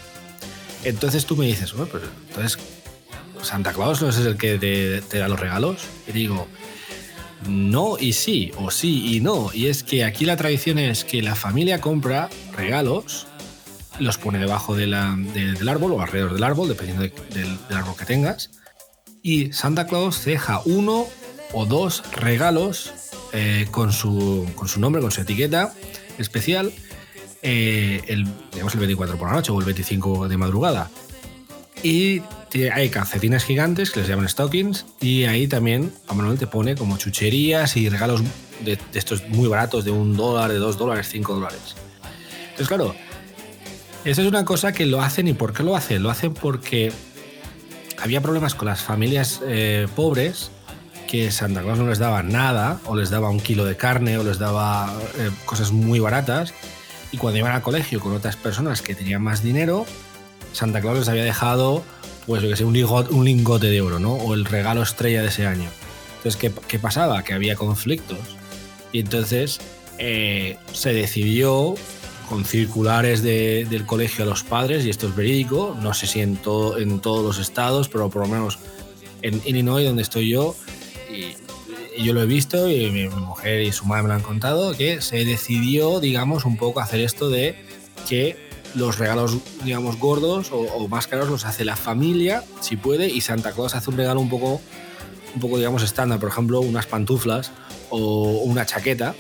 [0.85, 2.59] Entonces tú me dices, bueno, pero entonces
[3.43, 5.83] Santa Claus no es el que te, da los regalos.
[6.09, 6.47] Y digo,
[7.49, 9.51] no y sí, o sí y no.
[9.53, 13.27] Y es que aquí la tradición es que la familia compra regalos,
[13.99, 18.05] los pone debajo del árbol o alrededor del árbol, dependiendo de- del, del árbol que
[18.07, 18.51] tengas.
[19.23, 21.07] Y Santa Claus deja uno
[21.53, 22.93] o dos regalos
[23.33, 25.73] eh, con, su, con su nombre, con su etiqueta
[26.19, 26.73] especial,
[27.43, 28.03] eh,
[28.53, 30.91] digamos el 24 por la noche o el 25 de madrugada.
[31.83, 32.23] Y
[32.73, 36.97] hay calcetines gigantes que les llaman stockings y ahí también Papá Manuel te pone como
[36.97, 38.23] chucherías y regalos
[38.65, 41.75] de, de estos muy baratos de un dólar, de dos dólares, cinco dólares.
[42.43, 42.95] Entonces, claro,
[44.05, 46.03] eso es una cosa que lo hacen y ¿por qué lo hacen?
[46.03, 46.93] Lo hacen porque
[48.03, 50.51] había problemas con las familias eh, pobres
[51.07, 54.25] que Santa Claus no les daba nada o les daba un kilo de carne o
[54.25, 56.53] les daba eh, cosas muy baratas
[57.13, 59.87] y cuando iban al colegio con otras personas que tenían más dinero,
[60.53, 61.85] Santa Claus les había dejado,
[62.27, 64.15] pues que sé, un lingote, un lingote de oro, ¿no?
[64.15, 65.69] O el regalo estrella de ese año.
[66.17, 67.23] Entonces, ¿qué, qué pasaba?
[67.23, 68.19] Que había conflictos.
[68.93, 69.61] Y entonces
[69.99, 71.75] eh, se decidió
[72.33, 76.21] con circulares de- del colegio a los padres, y esto es verídico, no sé si
[76.21, 78.59] en, todo, en todos los estados, pero por lo menos
[79.21, 80.57] en Illinois, donde estoy yo,
[81.99, 84.73] yo lo he visto, y mi, mi mujer y su madre me lo han contado,
[84.75, 87.55] que se decidió, digamos, un poco hacer esto de
[88.09, 88.39] que
[88.75, 93.21] los regalos, digamos, gordos o, o más caros los hace la familia, si puede, y
[93.21, 94.63] Santa Claus hace un regalo un poco,
[95.35, 97.53] un poco digamos, estándar, por ejemplo, unas pantuflas
[97.91, 99.15] o una chaqueta,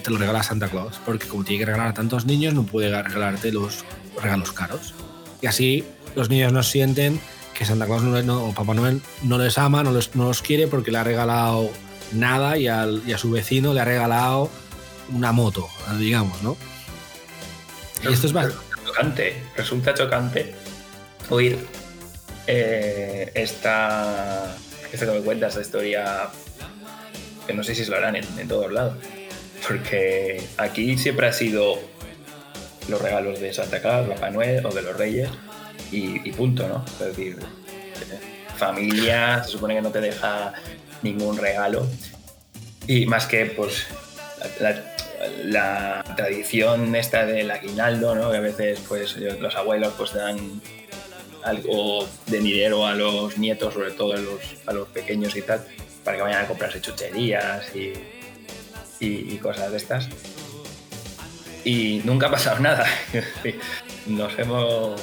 [0.00, 2.90] te lo regala Santa Claus, porque como tiene que regalar a tantos niños, no puede
[3.02, 3.84] regalarte los
[4.22, 4.94] regalos caros.
[5.40, 7.20] Y así los niños no sienten
[7.54, 10.90] que Santa Claus o Papá Noel no les ama, no, les- no los quiere porque
[10.92, 11.70] le ha regalado
[12.12, 14.50] nada y, al- y a su vecino le ha regalado
[15.12, 16.56] una moto, digamos, ¿no?
[18.08, 18.52] Esto es más,
[18.86, 20.54] chocante, resulta chocante
[21.30, 21.58] oír
[22.46, 24.54] eh, esta,
[24.92, 26.28] esto que me cuentas, esta historia
[27.46, 28.94] que no sé si se lo harán en, en todos lados,
[29.66, 31.78] porque aquí siempre ha sido
[32.88, 35.28] los regalos de Santa Claus, Papá Noel o de los Reyes
[35.90, 36.84] y, punto, ¿no?
[37.00, 37.38] Es decir,
[38.56, 40.52] familia se supone que no te deja
[41.02, 41.86] ningún regalo
[42.86, 43.86] y más que pues
[45.44, 48.30] la tradición esta del aguinaldo, ¿no?
[48.30, 50.60] Que a veces pues los abuelos pues dan
[51.44, 55.64] algo de dinero a los nietos, sobre todo a los, a los pequeños y tal,
[56.04, 57.92] para que vayan a comprarse chucherías y,
[59.00, 60.08] y- y cosas de estas.
[61.64, 62.86] Y nunca ha pasado nada.
[64.06, 65.00] Nos hemos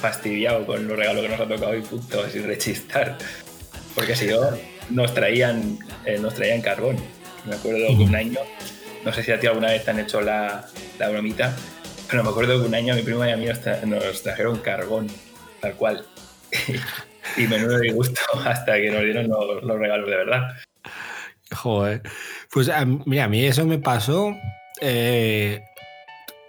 [0.00, 3.18] fastidiado con los regalos que nos ha tocado y punto, sin rechistar.
[3.94, 4.40] Porque si no,
[4.90, 6.96] nos traían, eh, nos traían carbón.
[7.46, 8.38] Me acuerdo que un año,
[9.04, 10.66] no sé si a ti alguna vez te han hecho la,
[10.98, 11.56] la bromita,
[12.10, 14.58] pero me acuerdo que un año mi prima y a mí nos, tra- nos trajeron
[14.58, 15.08] carbón,
[15.60, 16.06] tal cual.
[17.36, 20.54] y menudo disgusto hasta que nos dieron los, los regalos de verdad.
[21.54, 22.02] Joder.
[22.50, 24.34] Pues a mira, a mí eso me pasó
[24.80, 25.62] eh,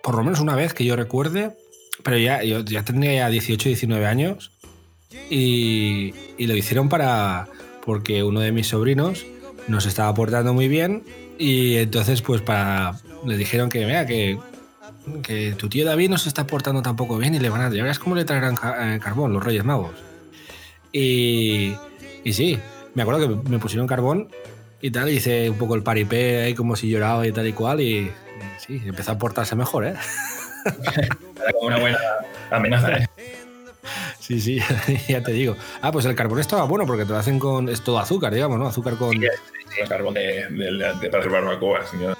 [0.01, 1.55] por lo menos una vez que yo recuerde,
[2.03, 4.51] pero ya, yo ya tenía ya 18, 19 años
[5.29, 7.47] y, y lo hicieron para
[7.85, 9.25] porque uno de mis sobrinos
[9.67, 11.03] nos estaba portando muy bien
[11.37, 14.39] y entonces pues para le dijeron que mira que,
[15.23, 17.83] que tu tío David no se está portando tampoco bien y le van a ya
[17.83, 19.95] verás cómo le traerán eh, carbón los Reyes Magos.
[20.91, 21.75] Y,
[22.23, 22.57] y sí,
[22.95, 24.29] me acuerdo que me pusieron carbón
[24.81, 27.81] y tal, hice un poco el paripé ahí como si lloraba y tal y cual
[27.81, 28.11] y,
[28.65, 29.93] sí, empezó a portarse mejor, ¿eh?
[30.95, 31.97] Era como una buena
[32.51, 32.93] amenaza.
[32.97, 33.07] ¿eh?
[34.19, 34.59] Sí, sí,
[35.07, 35.55] ya te digo.
[35.81, 38.59] Ah, pues el carbón estaba bueno porque te lo hacen con, es todo azúcar, digamos,
[38.59, 38.67] ¿no?
[38.67, 39.09] Azúcar con...
[39.11, 42.15] Sí, sí, carbón de, de, de- para hacer barbacoa, señor.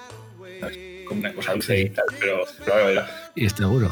[1.08, 3.90] Como una cosa dulce y tal, pero claro, era- Y está bueno.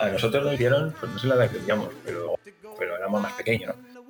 [0.00, 2.34] a nosotros nos dieron, pues no sé la edad que teníamos, pero,
[2.78, 4.02] pero éramos más pequeños, ¿no?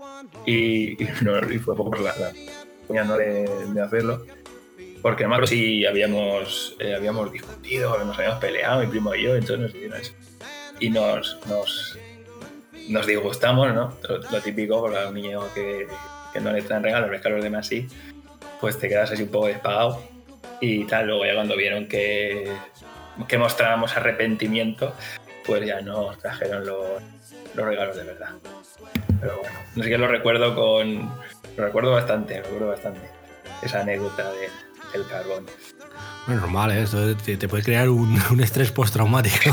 [0.46, 2.38] Y, y, no- y fue poco por la, la ¿no?
[2.88, 4.25] De, de hacerlo.
[5.01, 9.75] Porque además sí habíamos, eh, habíamos discutido, nos habíamos peleado, mi primo y yo, entonces
[9.90, 10.14] nos.
[10.81, 11.99] Y nos, nos,
[12.88, 13.97] nos disgustamos, ¿no?
[14.09, 15.87] Lo, lo típico, porque a un niño que,
[16.33, 17.87] que no le traen regalos, ves que a los demás sí.
[18.62, 20.01] pues te quedas así un poco despagado
[20.61, 21.09] y tal.
[21.09, 22.53] Luego ya cuando vieron que,
[23.27, 24.95] que mostrábamos arrepentimiento,
[25.45, 27.03] pues ya nos trajeron los,
[27.55, 28.31] los regalos de verdad.
[29.21, 31.12] Pero bueno, no sé qué lo recuerdo con.
[31.56, 33.00] Lo recuerdo bastante, lo recuerdo bastante.
[33.62, 34.48] Esa anécdota de,
[34.92, 35.46] del carbón.
[36.26, 36.82] Bueno, normal, ¿eh?
[36.82, 39.50] esto te, te puede crear un, un estrés postraumático.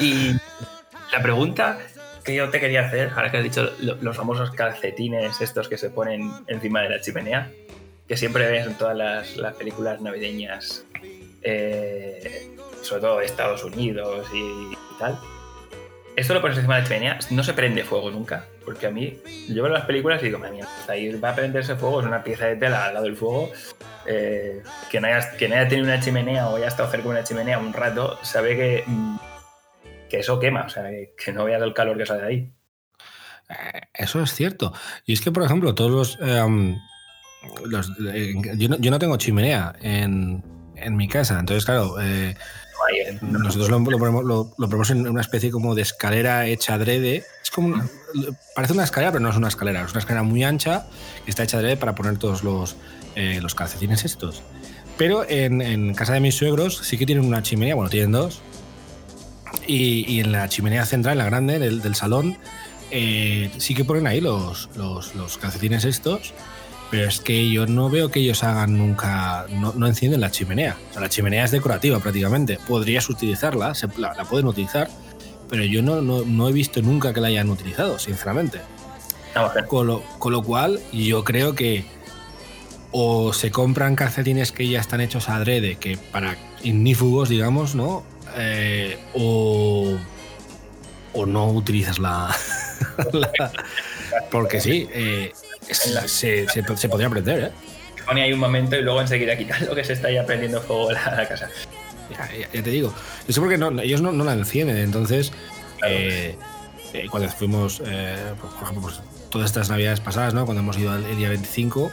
[0.00, 0.32] Y
[1.12, 1.78] la pregunta
[2.24, 5.76] que yo te quería hacer, ahora que has dicho lo- los famosos calcetines estos que
[5.78, 7.50] se ponen encima de la chimenea,
[8.06, 10.84] que siempre ves en todas las, las películas navideñas,
[11.42, 12.48] eh,
[12.82, 15.18] sobre todo de Estados Unidos y, y tal.
[16.14, 19.62] Esto lo pones encima de chimenea, no se prende fuego nunca, porque a mí, yo
[19.62, 22.46] veo las películas y digo, madre mía, ahí va a prenderse fuego, es una pieza
[22.46, 23.50] de tela al lado del fuego.
[24.04, 27.10] eh, que, no haya, que no haya tenido una chimenea o haya estado cerca de
[27.10, 29.16] una chimenea un rato, sabe que, mm,
[30.10, 32.52] que eso quema, o sea, que, que no veas el calor que sale ahí.
[33.48, 34.72] Eh, Eso es cierto.
[35.06, 36.18] Y es que, por ejemplo, todos los.
[36.20, 36.76] em,
[37.64, 40.42] los- eh, yo, no, yo no tengo chimenea en,
[40.76, 41.38] en mi casa.
[41.38, 42.36] Entonces, claro, eh,
[43.22, 47.24] Nosotros lo, ponemos, en una especie como de escalera hecha adrede.
[47.42, 47.82] Es como.
[48.54, 49.84] parece una escalera, pero no es una escalera.
[49.84, 50.86] Es una escalera muy ancha
[51.24, 52.76] que está hecha adrede para poner todos los,
[53.14, 54.42] eh, los calcetines estos.
[54.98, 58.42] Pero en, en casa de mis suegros sí que tienen una chimenea, bueno, tienen dos.
[59.66, 62.36] Y, y en la chimenea central, en la grande del, del salón,
[62.94, 66.34] eh, sí que ponen ahí los, los, los calcetines estos,
[66.92, 70.76] pero es que yo no veo que ellos hagan nunca, no, no encienden la chimenea.
[70.90, 72.58] O sea, la chimenea es decorativa prácticamente.
[72.68, 74.90] Podrías utilizarla, se- la, la pueden utilizar,
[75.48, 78.60] pero yo no, no, no he visto nunca que la hayan utilizado, sinceramente.
[79.34, 79.66] Vamos a ver.
[79.66, 81.86] Con lo, con lo cual, yo creo que
[82.90, 88.02] o se compran calcetines que ya están hechos adrede, que para ignífugos, digamos, ¿no?
[88.36, 89.96] Eh, o,
[91.14, 92.36] o no utilizas la.
[93.14, 93.52] la-
[94.30, 95.32] porque sí, eh,
[95.92, 97.50] la- se, se- se podría aprender, ¿eh?
[98.06, 101.14] Pone ahí un momento y luego enseguida quitarlo que se está ya prendiendo fuego la,
[101.14, 101.48] la casa.
[102.10, 102.92] Ya, ya- ya te digo.
[103.28, 104.76] Eso porque no, ellos no, no la encienden.
[104.78, 105.32] Entonces,
[105.78, 105.94] Claro.
[105.96, 106.36] eh,
[106.94, 110.44] eh, cuando fuimos, eh, pues, por ejemplo, pues, todas estas navidades pasadas, ¿no?
[110.44, 111.90] cuando hemos ido el, el día 25,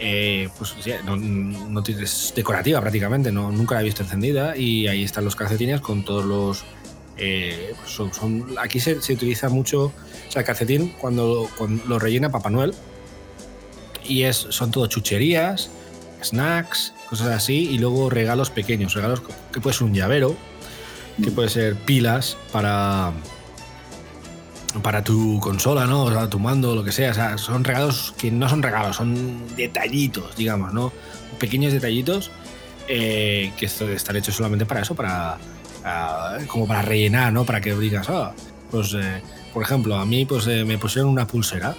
[0.00, 4.56] eh, pues no, no es decorativa prácticamente, no, nunca la he visto encendida.
[4.56, 6.64] Y ahí están los calcetines con todos los.
[7.16, 9.86] eh, pues son, son- aquí se, se utiliza mucho.
[9.86, 12.74] O sea, el calcetín cuando, cuando lo rellena Papá Noel.
[14.08, 15.70] Y es, son todo chucherías,
[16.24, 20.34] snacks, cosas así, y luego regalos pequeños, regalos que puede ser un llavero,
[21.22, 23.12] que puede ser pilas para
[24.82, 26.04] para tu consola, ¿no?
[26.04, 27.10] O sea, tu mando, lo que sea.
[27.10, 30.92] O sea, son regalos que no son regalos, son detallitos, digamos, ¿no?
[31.38, 32.30] Pequeños detallitos
[32.86, 35.38] eh, que están hechos solamente para eso, para,
[35.82, 37.44] para- como para rellenar, ¿no?
[37.44, 38.32] Para que digas, ah,
[38.70, 41.74] pues, eh, por ejemplo, a mí pues eh, me pusieron una pulsera.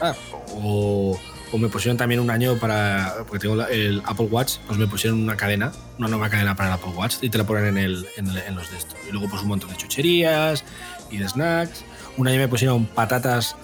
[0.00, 0.14] Ah,
[0.62, 1.18] o,
[1.58, 3.14] me pusieron también un año para.
[3.26, 6.74] Porque tengo el Apple Watch, pues me pusieron una cadena, una nueva cadena para el
[6.74, 8.98] Apple Watch y te la ponen en, el, en, el- en los de estos.
[9.08, 10.64] Y luego, pues un montón de chucherías
[11.10, 11.84] y de snacks.
[12.18, 13.56] Un año me pusieron patatas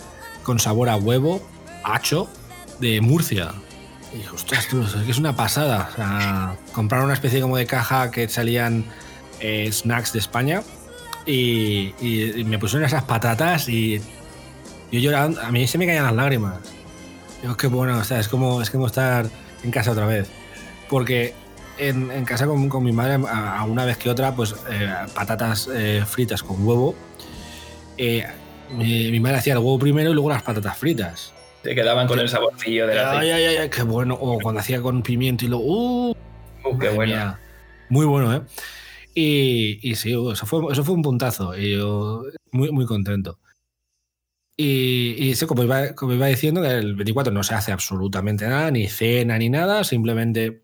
[0.42, 1.46] con sabor a huevo,
[1.84, 2.28] hacho,
[2.80, 3.52] de Murcia.
[4.12, 4.68] Y dije, ostras,
[5.08, 5.88] es una pasada.
[5.92, 8.84] O sea, compraron una especie como de caja que salían
[9.40, 10.62] eh, snacks de España
[11.26, 11.92] y
[12.46, 14.00] me pusieron esas patatas y
[14.90, 16.58] yo llorando, a mí se me caían las lágrimas.
[17.42, 19.26] Digo, qué bueno, o sea, es como, es como estar
[19.64, 20.30] en casa otra vez.
[20.88, 21.34] Porque
[21.78, 24.88] en, en casa con, con mi madre, a, a una vez que otra, pues eh,
[25.14, 26.94] patatas eh, fritas con huevo.
[27.98, 28.24] Eh,
[28.70, 31.32] mi, mi madre hacía el huevo primero y luego las patatas fritas.
[31.62, 34.14] Se quedaban con el saborcillo de la Ay, ay, ay, qué bueno.
[34.20, 36.16] O cuando hacía con pimiento y luego, ¡uh!
[36.64, 37.12] Uh, qué bueno.
[37.12, 37.38] mía.
[37.88, 38.42] Muy bueno, ¿eh?
[39.14, 41.56] Y, y sí, eso fue, eso fue un puntazo.
[41.56, 43.38] Y yo muy, muy contento.
[44.64, 48.86] Y, y como iba, como iba diciendo, el 24 no se hace absolutamente nada, ni
[48.86, 49.82] cena ni nada.
[49.82, 50.62] Simplemente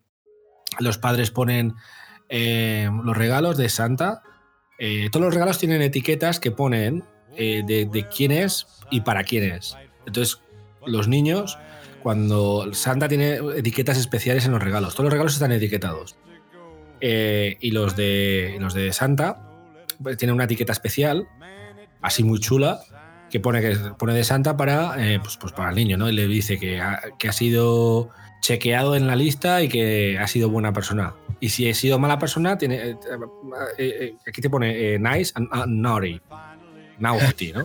[0.79, 1.75] los padres ponen
[2.29, 4.23] eh, los regalos de Santa.
[4.79, 7.03] Eh, todos los regalos tienen etiquetas que ponen
[7.37, 9.77] eh, de, quién es y para quién es.
[10.07, 10.41] Entonces,
[10.87, 11.59] los niños,
[12.01, 16.17] cuando Santa tiene etiquetas especiales en los regalos, todos los regalos están etiquetados.
[17.01, 19.43] Y los de, los de Santa
[20.01, 21.27] pues, tienen una etiqueta especial,
[22.01, 22.81] así muy chula,
[23.31, 26.09] que pone, que pone de Santa para, eh, pues, pues para el niño, ¿no?
[26.09, 28.11] Y le dice que ha, que ha sido
[28.41, 31.15] chequeado en la lista y que ha sido buena persona.
[31.41, 32.97] Y si ha sido mala persona, tiene, eh,
[33.79, 36.21] eh, eh, aquí te pone eh, nice and uh, naughty.
[36.99, 37.65] Naughty, ¿no?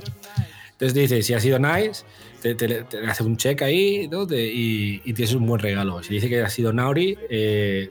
[0.74, 2.03] Entonces dice, si ha sido nice,
[2.41, 4.28] te, te- te hace un check ahí ¿no?
[4.28, 6.03] Te- y, y tienes un buen regalo.
[6.03, 7.89] Si dice que ha sido naughty, eh,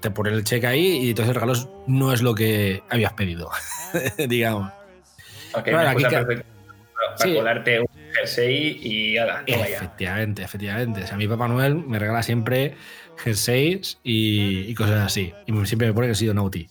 [0.00, 3.48] te pone el check ahí y entonces el regalo no es lo que habías pedido,
[4.28, 4.72] digamos.
[5.54, 6.04] Ok, Claro, aquí
[7.16, 7.34] para, Sí.
[7.36, 9.56] colarte un jersey y ala, ya.
[9.56, 11.02] Efectivamente, efectivamente.
[11.04, 12.74] O sea, mi Papá Noel me regala siempre
[13.16, 15.32] jerseys y, y cosas así.
[15.46, 16.68] Y siempre me pone que he sido naughty.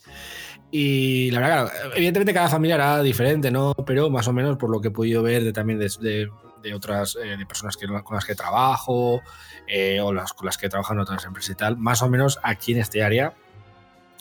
[0.70, 3.74] Y la verdad, claro, evidentemente cada familia era diferente, ¿no?
[3.86, 6.30] Pero más o menos por lo que he podido ver de, también de, de-
[6.62, 9.20] de otras eh, de personas que, con las que trabajo
[9.66, 12.70] eh, o las, con las que trabajan otras empresas y tal, más o menos aquí
[12.72, 13.34] en este área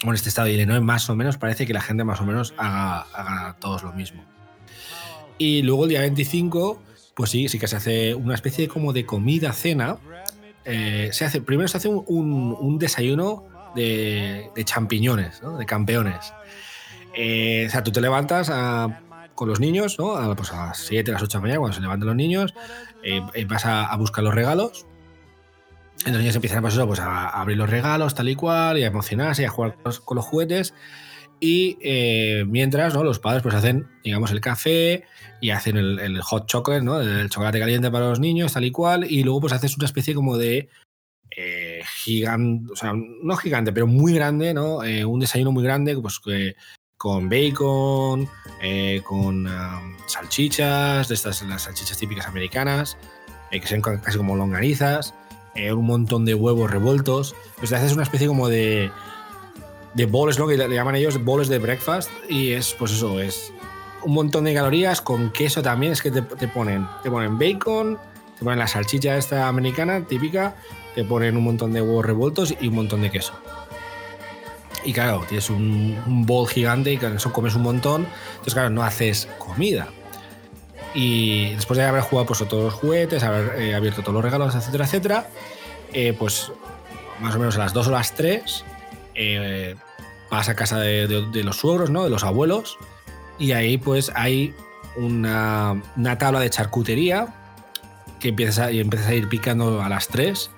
[0.04, 2.26] o en este estado de Illinois, más o menos parece que la gente más o
[2.26, 4.26] menos haga, haga todos lo mismo.
[5.42, 6.80] Y luego el día 25,
[7.16, 9.98] pues sí, sí que se hace una especie como de comida, cena.
[10.66, 16.32] Eh, se hace, primero se hace un, un- un desayuno de, de champiñones, de campeones.
[17.16, 19.02] Eh, o sea, tú te levantas a-
[19.34, 20.16] con los niños, ¿no?
[20.16, 22.16] A, pues a las 7, a las 8 de la mañana, cuando se levantan los
[22.16, 22.54] niños,
[23.04, 24.86] eh, eh, vas a, buscar los regalos.
[26.06, 28.78] Y los niños empiezan pues, eso, pues, a, a abrir los regalos tal y cual,
[28.78, 30.76] y a emocionarse, y a jugar con los, con los juguetes.
[31.44, 33.04] Y eh, mientras, ¿no?
[33.04, 35.04] Los padres pues hacen, digamos, el café
[35.42, 37.02] y hacen el, hot chocolate, ¿no?
[37.02, 39.10] El chocolate caliente para los niños, tal y cual.
[39.10, 40.70] Y luego pues haces una especie como de
[41.36, 44.84] eh, gigante, o sea, no gigante, pero muy grande, ¿no?
[44.84, 46.56] Eh, un desayuno muy grande, pues que-
[46.96, 48.30] con bacon,
[48.62, 49.48] eh, con
[50.06, 52.96] salchichas, de estas las salchichas típicas americanas,
[53.50, 55.16] que son ca- casi como longanizas,
[55.74, 57.34] un montón de huevos revueltos.
[57.58, 58.92] Pues haces una especie como de
[59.94, 60.48] de bowls, ¿no?
[60.48, 63.54] Que le llaman ellos bowls de breakfast y es, pues eso, es
[64.04, 67.98] un montón de calorías con queso también, es que te, te ponen, te ponen bacon,
[68.38, 70.56] te ponen la salchicha esta americana típica,
[70.96, 73.34] te ponen un montón de huevos revueltos y un montón de queso.
[74.84, 78.70] Y claro, tienes un, un bowl gigante y con eso comes un montón, entonces claro,
[78.70, 79.90] no haces comida.
[80.94, 84.56] Y después de haber jugado pues, todos los juguetes, haber eh, abierto todos los regalos,
[84.56, 85.28] etcétera, etcétera,
[85.94, 86.52] eh, pues
[87.20, 88.66] más o menos a las 2 o las 3
[89.22, 89.76] eh,
[90.32, 92.04] vas a casa de, los suegros, ¿no?
[92.04, 92.78] De los abuelos.
[93.38, 94.54] Y ahí pues hay
[94.96, 97.28] una, una tabla de charcutería
[98.20, 100.50] que empiezas a, y empiezas a ir picando a las 3,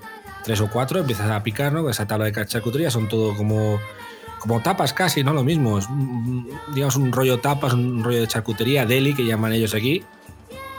[0.44, 1.90] 3 o 4, empiezas a picar, ¿no?
[1.90, 3.80] Esa tabla de charcutería son todo como,
[4.40, 5.34] como tapas casi, ¿no?
[5.34, 5.88] Lo mismo, es,
[6.74, 10.04] digamos un rollo tapas, un rollo de charcutería, deli que llaman ellos aquí.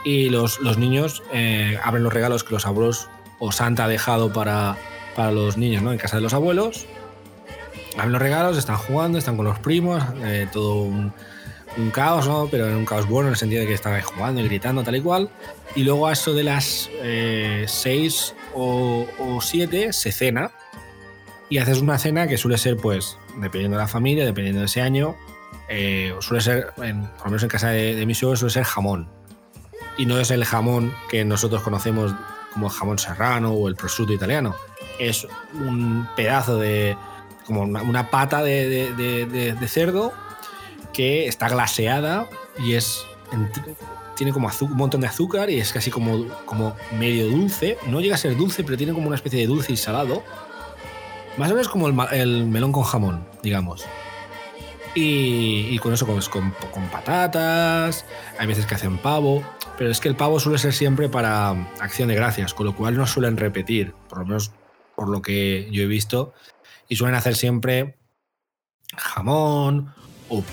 [0.03, 3.09] Y los, los niños eh, abren los regalos que los abuelos
[3.39, 4.77] o Santa ha dejado para,
[5.15, 5.91] para los niños, ¿no?
[5.91, 6.85] En casa de los abuelos
[7.97, 11.13] abren los regalos, están jugando, están con los primos, eh, todo un,
[11.93, 12.47] caos, ¿no?
[12.49, 14.95] Pero en un caos bueno, en el sentido de que están jugando y gritando, tal
[14.95, 15.29] y cual.
[15.75, 20.51] Y luego a eso de las 6 o 7 se cena.
[21.49, 24.81] Y haces una cena que suele ser, pues, dependiendo de la familia, dependiendo de ese
[24.81, 25.15] año,
[25.69, 28.63] eh, suele ser, en- por lo menos en casa de, de mis suegros, suele ser
[28.63, 29.07] jamón.
[29.97, 32.13] Y no es el jamón que nosotros conocemos
[32.53, 34.55] como jamón serrano o el prosciutto italiano.
[34.97, 36.97] Es un pedazo de,
[37.45, 40.13] como una, pata de, cerdo
[40.93, 42.27] que está glaseada
[42.57, 43.05] y es
[44.15, 47.77] tiene como un montón de azúcar y es casi como, como medio dulce.
[47.87, 50.23] No llega a ser dulce, pero tiene como una especie de dulce y salado.
[51.37, 53.85] Más o menos como el, melón con jamón, digamos.
[54.97, 58.05] Y, con eso comes con, con patatas,
[58.39, 59.43] hay veces que hacen pavo,
[59.77, 61.49] pero es que el pavo suele ser siempre para
[61.81, 64.53] acción de gracias, con lo cual no suelen repetir, por lo menos
[64.95, 66.33] por lo que yo he visto,
[66.87, 67.97] y suelen hacer siempre
[68.95, 69.93] jamón
[70.29, 70.43] o,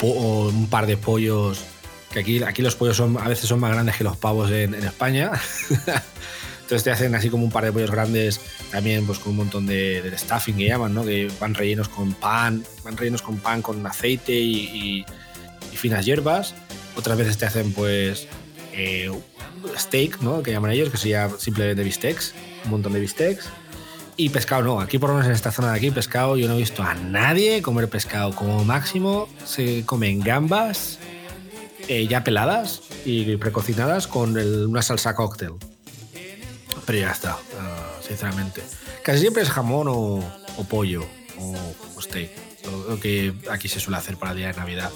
[0.48, 1.64] un par de pollos,
[2.12, 4.74] que aquí, aquí los pollos son, a veces son más grandes que los pavos en,
[4.74, 5.32] España.
[6.62, 9.66] Entonces te hacen así como un par de pollos grandes, también pues con un montón
[9.66, 11.04] de, de stuffing que llaman, ¿no?
[11.04, 15.04] Que van rellenos con pan, van rellenos con pan con aceite y
[15.74, 16.54] finas hierbas.
[16.96, 18.28] Otras veces te hacen pues
[18.72, 19.10] eh,
[19.76, 20.42] steak, ¿no?
[20.42, 23.48] Que llaman ellos, que sería simplemente bistecs, un montón de bistecs.
[24.16, 26.54] Y pescado no, aquí por lo menos en esta zona de aquí, pescado yo no
[26.54, 28.34] he visto a nadie comer pescado.
[28.34, 30.98] Como máximo se comen gambas
[31.88, 35.52] eh, ya peladas y precocinadas con el- una salsa cóctel.
[36.86, 38.62] Pero ya está, ah, sinceramente.
[39.02, 40.18] Casi siempre es jamón o,
[40.56, 41.04] o pollo
[41.38, 42.30] o steak,
[42.64, 44.90] lo, lo que aquí se suele hacer para el día de Navidad.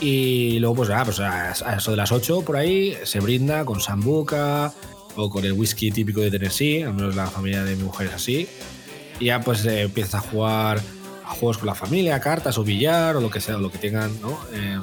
[0.00, 3.64] Y luego, pues, ah, pues a, a eso de las 8 por ahí se brinda
[3.64, 4.72] con sambuca
[5.16, 8.14] o con el whisky típico de Tennessee, al menos la familia de mi mujer es
[8.14, 8.48] así.
[9.18, 10.80] Y ya pues eh, empiezas a jugar
[11.26, 14.20] a juegos con la familia, cartas o billar o lo que sea, lo que tengan
[14.20, 14.38] ¿no?
[14.52, 14.78] Eh,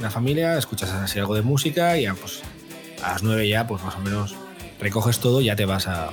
[0.00, 2.40] la familia, escuchas así algo de música y ya pues
[3.02, 4.34] a las 9 ya pues más o menos
[4.80, 6.08] recoges todo y ya te vas a,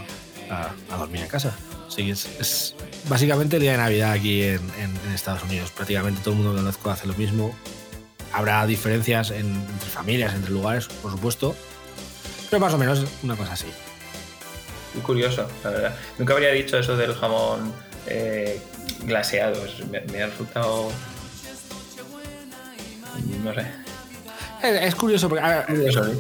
[0.50, 1.56] a- a dormir a casa.
[1.88, 2.76] Sí, es, es
[3.10, 5.72] básicamente el día de Navidad aquí en, en- en Estados Unidos.
[5.72, 7.54] Prácticamente todo el mundo que conozco hace lo mismo.
[8.34, 11.56] Habrá diferencias en- entre familias, entre lugares, por supuesto.
[12.52, 13.68] Pero más o menos una cosa así.
[14.94, 15.96] Muy curioso, la verdad.
[16.20, 17.74] Nunca habría dicho eso del jamón
[18.06, 18.62] eh,
[19.06, 19.64] glaseado.
[19.90, 20.92] Me, me ha resultado.
[23.44, 23.66] No sé.
[24.62, 26.18] Es, es curioso porque a ver, Curioso, ¿eh?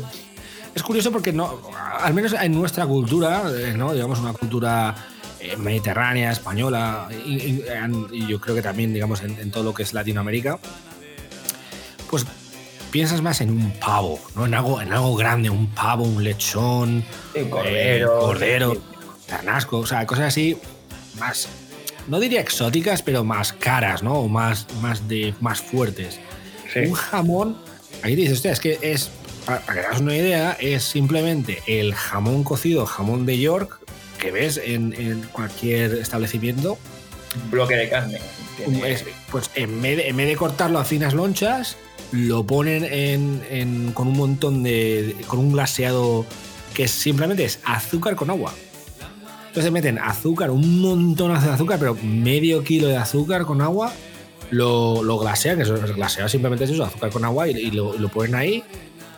[0.74, 1.62] es curioso porque no,
[2.00, 3.94] al menos en nuestra cultura, eh, ¿no?
[3.94, 4.96] digamos una cultura
[5.40, 10.60] eh, mediterránea, española, y, yo creo que también, digamos, en, todo lo que es Latinoamérica,
[12.10, 12.26] pues
[12.92, 14.46] piensas más en un pavo, ¿no?
[14.46, 18.78] En algo, en algo grande, un pavo, un lechón, un cordero, cordero,
[19.28, 20.58] carnasco, o sea, cosas así
[21.18, 21.48] más,
[22.08, 24.16] no diría exóticas, pero más caras, ¿no?
[24.16, 26.20] O más, más, de, más fuertes.
[26.76, 27.58] Un jamón,
[28.04, 29.10] ahí dices, es que es,
[29.46, 33.80] para, que hagas una idea, es simplemente el jamón cocido, jamón de York,
[34.20, 36.78] que ves en, cualquier establecimiento.
[37.50, 38.20] bloque de carne.
[39.32, 41.78] pues en vez, de, en vez de cortarlo a finas lonchas,
[42.12, 45.16] lo ponen en, con un montón de.
[45.28, 46.26] con un glaseado
[46.74, 48.54] que simplemente es azúcar con agua.
[49.48, 53.92] Entonces meten azúcar, un montón de azúcar, pero medio kilo de azúcar con agua,
[54.50, 58.36] lo, glasean, que eso, el glaseado simplemente es eso, azúcar con agua, y, lo, ponen
[58.36, 58.64] ahí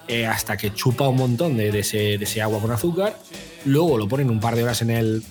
[0.07, 3.15] eh, hasta que chupa un montón de, ese, agua con azúcar.
[3.65, 5.23] Luego lo ponen un par de horas en el,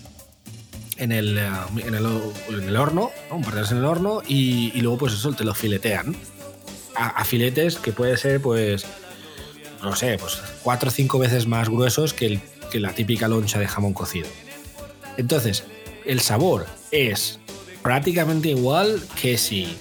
[0.98, 1.48] en el, eh,
[1.84, 5.42] en el, horno, un par de horas en el horno, y, luego pues eso te
[5.42, 6.14] lo filetean.
[6.95, 8.84] A, filetes que puede ser pues,
[9.82, 12.40] no sé, pues cuatro o cinco veces más gruesos que,
[12.70, 14.28] que la típica loncha de jamón cocido.
[15.16, 15.64] Entonces,
[16.05, 17.38] el sabor es
[17.82, 19.76] prácticamente igual que si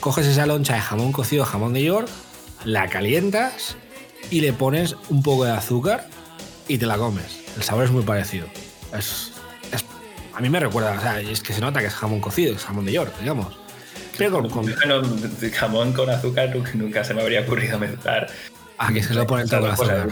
[0.00, 2.08] coges esa loncha de jamón cocido, jamón de York,
[2.64, 3.76] la calientas
[4.30, 6.08] y le pones un poco de azúcar
[6.68, 7.40] y te la comes.
[7.56, 8.46] El sabor es muy parecido.
[8.96, 9.32] Es,
[10.34, 12.64] a mí me recuerda, o sea, es que se nota que es jamón cocido, es
[12.64, 13.58] jamón de York, digamos.
[14.18, 14.66] Pero con,
[15.52, 18.28] jamón con azúcar nunca, se me habría ocurrido mezclar.
[18.78, 20.08] Ah, que se lo ponen todo azúcar.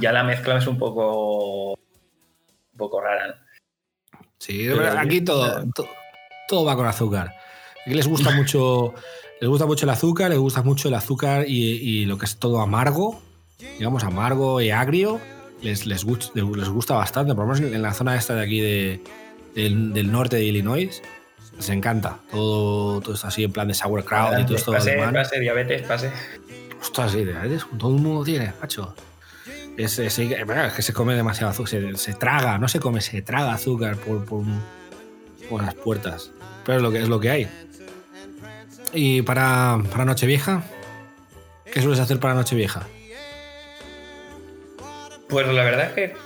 [0.00, 1.78] ya la mezcla es un poco
[2.80, 3.38] poco rara.
[4.38, 5.64] Sí, aquí todo,
[6.48, 7.34] todo, va con azúcar.
[7.86, 8.94] Aquí les gusta mucho,
[9.40, 12.60] les gusta mucho el azúcar, les gusta mucho el azúcar y, lo que es todo
[12.60, 13.20] amargo,
[13.78, 15.20] digamos amargo y agrio,
[15.62, 19.00] les, les, les gusta bastante, por lo menos en la zona esta de aquí de,
[19.54, 21.02] del, norte de Illinois.
[21.60, 24.72] Les encanta todo, todo esto así en plan de sauerkraut y todo esto.
[24.72, 26.10] Pase, pase, diabetes, pase.
[26.80, 28.94] Ostras, sí, diabetes, todo el mundo tiene, macho.
[29.76, 34.24] Es, que se come demasiado azúcar, se, traga, no se come, se traga azúcar por,
[34.24, 36.30] por, las puertas.
[36.64, 37.48] Pero es lo que, es lo que hay.
[38.94, 40.62] ¿Y para, para Nochevieja?
[41.70, 42.86] ¿Qué sueles hacer para Nochevieja?
[45.28, 46.16] Pues la verdad es que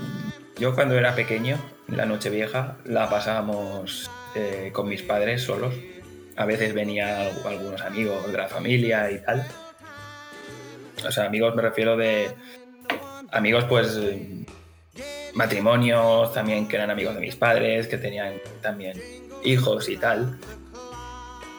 [0.60, 1.58] yo cuando era pequeño,
[1.88, 5.74] la Nochevieja la pasábamos eh, con mis padres solos.
[6.36, 9.46] A veces venían algunos amigos de la familia y tal.
[11.06, 12.30] O sea, amigos me refiero de,
[13.30, 13.98] amigos, pues
[15.34, 19.00] matrimonios también que eran amigos de mis padres, que tenían también
[19.42, 20.38] hijos y tal.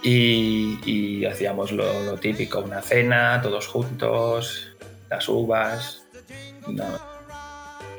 [0.01, 4.75] Y, hacíamos lo, típico, una cena, todos juntos,
[5.09, 6.05] las uvas.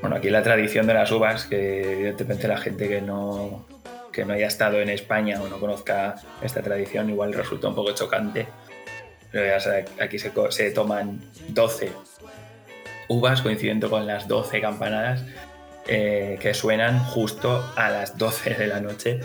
[0.01, 3.67] Bueno, aquí la tradición de las uvas, que evidentemente la gente que no,
[4.17, 7.93] que no haya estado en España o no conozca esta tradición igual resulta un poco
[7.93, 8.47] chocante.
[10.01, 11.93] Aquí se, toman 12
[13.09, 15.23] uvas coincidiendo con las 12 campanadas
[15.87, 19.21] eh, que suenan justo a las 12 de la noche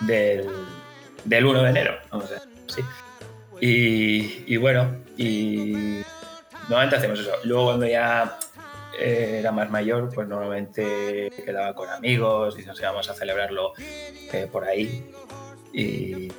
[0.00, 0.46] del,
[1.26, 1.94] 1 de enero.
[3.62, 6.02] Y, bueno, y
[6.68, 7.32] normalmente hacemos eso.
[7.44, 8.38] Luego cuando ya
[8.98, 13.72] eh, era más mayor, pues normalmente quedaba con amigos y nos íbamos a celebrarlo
[14.32, 15.10] eh, por ahí.
[15.72, 16.30] Y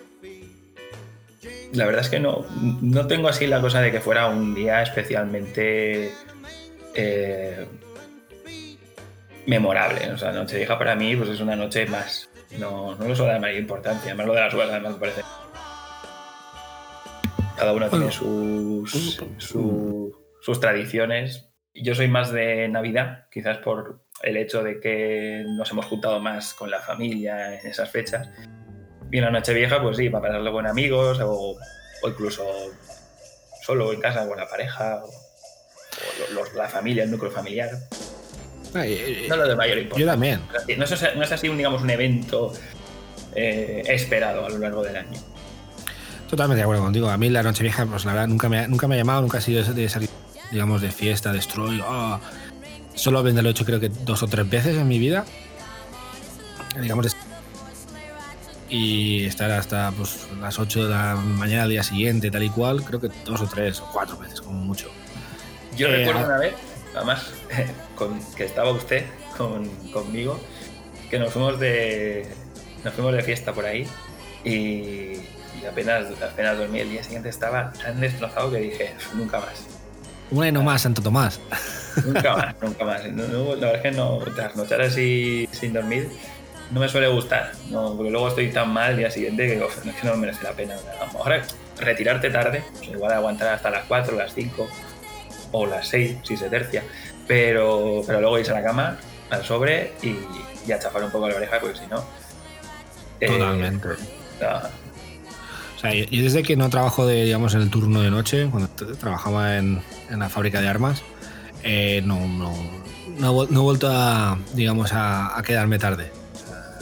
[1.74, 2.46] la verdad es que no,
[2.82, 6.12] no tengo así la cosa de que fuera un día especialmente
[6.94, 7.66] eh,
[9.46, 10.12] memorable.
[10.12, 12.30] O sea, Nochevieja para mí pues es una noche más.
[12.60, 14.12] No, no lo suelo dar mayor importancia.
[14.12, 15.22] Además, lo de las uvas, además, me parece.
[17.58, 19.20] Cada uno tiene sus,
[20.42, 21.50] sus tradiciones.
[21.76, 26.54] Yo soy más de Navidad, quizás por el hecho de que nos hemos juntado más
[26.54, 28.30] con la familia en esas fechas.
[29.12, 31.56] Y en la Nochevieja, pues sí, para pasarlo con amigos o,
[32.02, 32.44] o incluso
[33.66, 35.04] solo en casa con la pareja.
[35.04, 35.26] O,
[36.56, 37.70] la familia, el núcleo familiar.
[38.74, 40.06] no lo de mayor importancia.
[40.06, 40.42] Yo también.
[40.78, 42.54] No es, así, un, digamos, un evento
[43.34, 45.20] eh, esperado a lo largo del año.
[46.30, 47.10] Totalmente de acuerdo contigo.
[47.10, 49.42] A mí la Nochevieja, pues la verdad, nunca me, nunca me ha llamado, nunca ha
[49.42, 50.10] sido de salir,
[50.52, 51.82] digamos, de fiesta, de stroll.
[51.82, 52.20] Oh.
[52.94, 55.26] Solo lo he hecho creo que dos o tres veces en mi vida.
[56.80, 57.16] Digamos,
[58.70, 62.84] y estar hasta pues, las 8 de la mañana del día siguiente, tal y cual,
[62.84, 64.90] creo que dos o tres o cuatro veces, como mucho.
[65.78, 66.54] Yo eh, recuerdo una vez,
[66.96, 67.32] además,
[67.96, 69.06] con, que estaba usted
[69.92, 70.40] conmigo,
[71.10, 72.28] que nos fuimos de
[72.84, 73.88] nos fuimos de fiesta por ahí
[74.44, 75.18] y,
[75.68, 76.80] apenas, apenas dormí.
[76.80, 79.66] El día siguiente estaba tan destrozado que dije, nunca más.
[80.32, 81.40] Una y no más, Santo Tomás.
[82.06, 83.06] Nunca más, nunca más.
[83.06, 86.10] No, la verdad es que no, trasnochar así sin dormir
[86.72, 89.96] no me suele gustar, no, porque luego estoy tan mal el día siguiente que, es
[89.96, 90.76] que no merece la pena.
[91.00, 91.42] A lo mejor
[91.80, 94.68] retirarte tarde, pues igual aguantar hasta las 4, las 5
[95.52, 96.84] o las 6 si se tercia,
[97.28, 98.98] pero, pero luego irse a la cama,
[99.30, 100.18] al sobre y,
[100.68, 102.04] y a chafar un poco la oreja, porque si no.
[103.20, 103.88] eh, Totalmente.
[105.76, 108.70] O sea, yo, desde que no trabajo de, digamos, en el turno de noche, cuando
[108.70, 111.04] trabajaba en, en la fábrica de armas,
[111.64, 112.54] eh, no, no,
[113.20, 116.12] no, he vuelto a, digamos, a, a quedarme tarde.
[116.34, 116.80] O sea,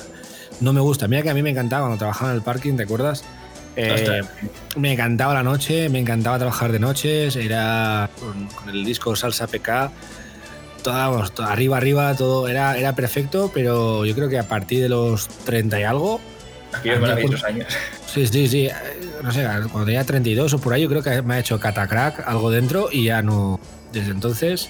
[0.62, 1.08] no me gusta.
[1.08, 3.24] Mira que a mí me encantaba cuando trabajaba en el parking, ¿te acuerdas?
[3.76, 4.22] Eh,
[4.76, 9.48] me encantaba la noche, me encantaba trabajar de noches, era con, con el disco Salsa
[9.48, 9.92] PK,
[10.84, 14.82] todo, vamos, todo, arriba, arriba, todo era, era perfecto, pero yo creo que a partir
[14.82, 16.22] de los 30 y algo...
[16.74, 17.68] Aquellos maravillosos años.
[18.08, 18.70] Sí, sí, sí,
[19.22, 22.28] no sé, cuando tenía 32 o por ahí yo creo que me ha hecho catacrack
[22.28, 23.60] algo dentro y ya no...
[23.92, 24.70] Desde entonces...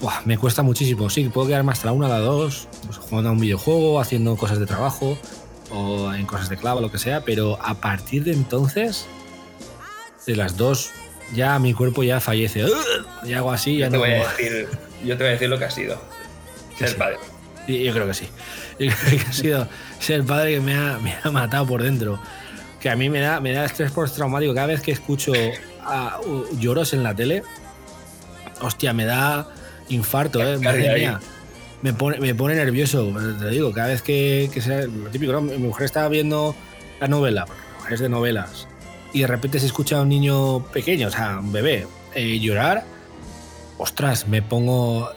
[0.00, 3.30] Buah, me cuesta muchísimo, sí, puedo quedarme hasta la 1 a la 2, pues, jugando
[3.30, 5.16] a un videojuego, haciendo cosas de trabajo,
[5.70, 9.06] o en cosas de clava, lo que sea, pero a partir de entonces,
[10.26, 10.90] de las dos,
[11.34, 12.66] ya mi cuerpo ya fallece.
[13.24, 14.02] Y hago así, ya yo te no.
[14.02, 14.68] Voy a decir,
[15.04, 16.00] yo te voy a decir lo que ha sido.
[16.78, 16.94] Ser Sí.
[16.96, 17.16] padre.
[17.66, 18.28] Yo creo que sí.
[18.78, 19.68] Yo creo que ha sido
[19.98, 22.18] ser padre que me ha, me ha matado por dentro.
[22.80, 24.54] Que a mí me da, me da estrés postraumático.
[24.54, 25.32] Cada vez que escucho
[25.82, 27.42] a, uh, lloros en la tele,
[28.60, 29.48] hostia, me da
[29.88, 30.58] infarto, ¿eh?
[30.58, 31.20] Madre mía.
[31.82, 35.42] Me pone, me pone nervioso, te digo, cada vez que, que sea lo típico, ¿no?
[35.42, 36.56] Mi mujer estaba viendo
[36.98, 37.44] la novela,
[37.90, 38.66] es de novelas,
[39.12, 42.84] y de repente se escucha a un niño pequeño, o sea, un bebé, eh, llorar,
[43.76, 45.10] ostras, me pongo,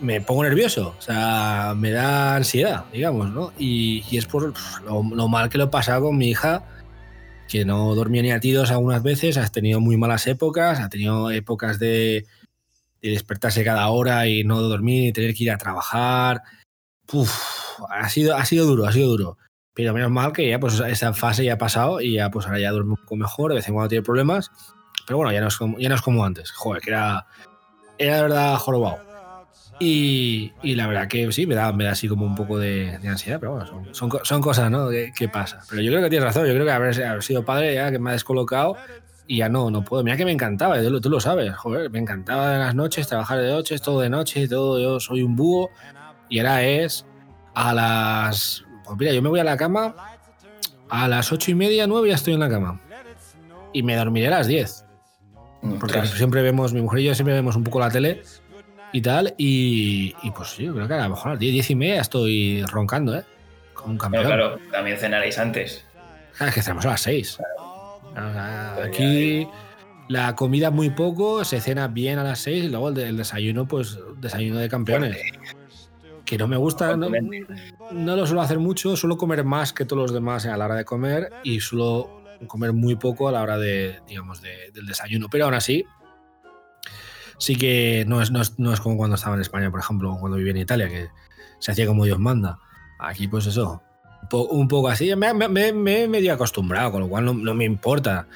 [0.00, 3.52] me pongo nervioso, o sea, me da ansiedad, digamos, ¿no?
[3.58, 4.52] Y, es por
[4.84, 6.64] lo mal que lo he pasado con mi hija,
[7.48, 11.30] que no dormía ni a tiros algunas veces, has tenido muy malas épocas, ha tenido
[11.30, 12.26] épocas de,
[13.02, 16.42] de despertarse cada hora y no dormir y tener que ir a trabajar.
[17.12, 19.38] Uf, ha sido, ha sido duro, ha sido duro.
[19.74, 22.58] Pero menos mal que ya pues esa fase ya ha pasado y ya pues ahora
[22.58, 24.50] ya duerme un poco mejor, de vez en cuando tiene problemas.
[25.06, 26.50] Pero bueno, ya no es como, ya no es como antes.
[26.50, 27.26] Joder, que era,
[27.96, 29.07] era de verdad jorobado.
[29.80, 32.98] Y, y la verdad que sí, me da, me da así como un poco de,
[32.98, 34.88] de ansiedad, pero bueno, son, son, son cosas, ¿no?
[34.90, 35.60] Que, que pasa.
[35.70, 37.98] Pero yo creo que tienes razón, yo creo que haber, haber sido padre ya que
[38.00, 38.76] me ha descolocado
[39.28, 40.02] y ya no, no puedo.
[40.02, 43.06] Mira que me encantaba, tú, lo- tú lo sabes, joder, me encantaba en las noches,
[43.06, 45.70] trabajar de noches, todo de noche, todo, yo soy un búho.
[46.28, 47.06] Y ahora es
[47.54, 48.64] a las.
[48.84, 49.94] Pues mira, yo me voy a la cama
[50.90, 52.80] a las ocho y media, nueve ya estoy en la cama.
[53.72, 54.84] Y me dormiré a las 10.
[55.78, 56.10] Porque Ostras.
[56.10, 58.22] siempre vemos, mi mujer y yo siempre vemos un poco la tele
[58.92, 59.34] y tal.
[59.38, 61.74] Y, y pues sí, yo creo que a lo mejor a las 10, 10 y
[61.74, 63.24] media estoy roncando, ¿eh?
[63.74, 64.24] Con un campeón.
[64.24, 65.84] Pero claro, también cenaréis antes.
[66.40, 67.38] Ah, es que cenamos a las 6.
[68.84, 69.46] aquí
[70.08, 73.98] la comida muy poco, se cena bien a las 6 y luego el desayuno, pues
[74.16, 75.16] desayuno de campeones.
[76.24, 77.08] Que no me gusta, no,
[77.92, 80.74] no lo suelo hacer mucho, suelo comer más que todos los demás a la hora
[80.76, 85.28] de comer y suelo comer muy poco a la hora de, digamos, de- del desayuno.
[85.30, 85.84] Pero aún así,
[87.38, 90.16] sí que no es, no, es, no es como cuando estaba en España, por ejemplo,
[90.20, 91.08] cuando vivía en Italia, que
[91.58, 92.58] se hacía como Dios manda.
[92.98, 93.82] Aquí, pues eso,
[94.22, 95.14] un, po- un poco así.
[95.16, 98.26] Me, me- me- me he medio acostumbrado, con lo cual no, no me importa.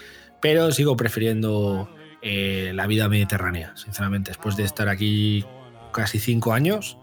[0.40, 1.88] Pero sigo prefiriendo
[2.22, 4.30] eh, la vida mediterránea, sinceramente.
[4.30, 5.44] Después de estar aquí
[5.92, 6.96] casi cinco años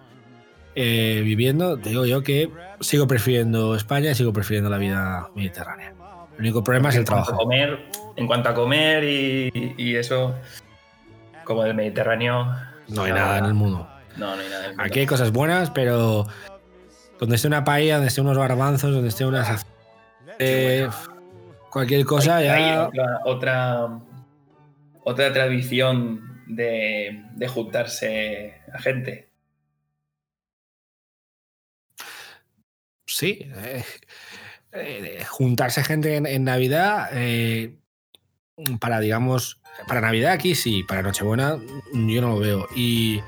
[0.75, 5.93] eh, viviendo, te digo yo que sigo prefiriendo España y sigo prefiriendo la vida mediterránea.
[6.35, 7.35] El único problema es el trabajo.
[7.35, 7.79] comer,
[8.15, 10.33] en cuanto a comer y, y eso,
[11.49, 12.45] como del Mediterráneo.
[12.89, 13.89] No hay nada en el mundo.
[14.17, 14.83] No, no hay nada en el mundo.
[14.83, 16.27] Aquí hay cosas buenas, pero
[17.19, 19.65] donde esté una paella, donde esté unos garbanzos, donde esté unas...
[20.37, 20.87] eh,
[21.71, 22.87] cualquier cosa Hay- hay ya...
[22.87, 23.99] otra, otra,
[25.03, 29.31] otra tradición de, de juntarse a gente.
[33.07, 33.39] Sí.
[33.55, 33.83] eh,
[34.71, 37.75] eh, juntarse gente en, en Navidad, eh,
[38.79, 41.57] para, digamos, para Navidad aquí sí, para Nochebuena
[41.93, 42.67] yo no lo veo.
[42.75, 43.21] Y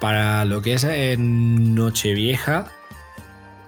[0.00, 2.66] para lo que es en Nochevieja,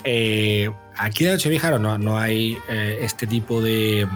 [0.05, 4.07] eh, aquí de Nochevieja no, no, hay eh, este tipo de,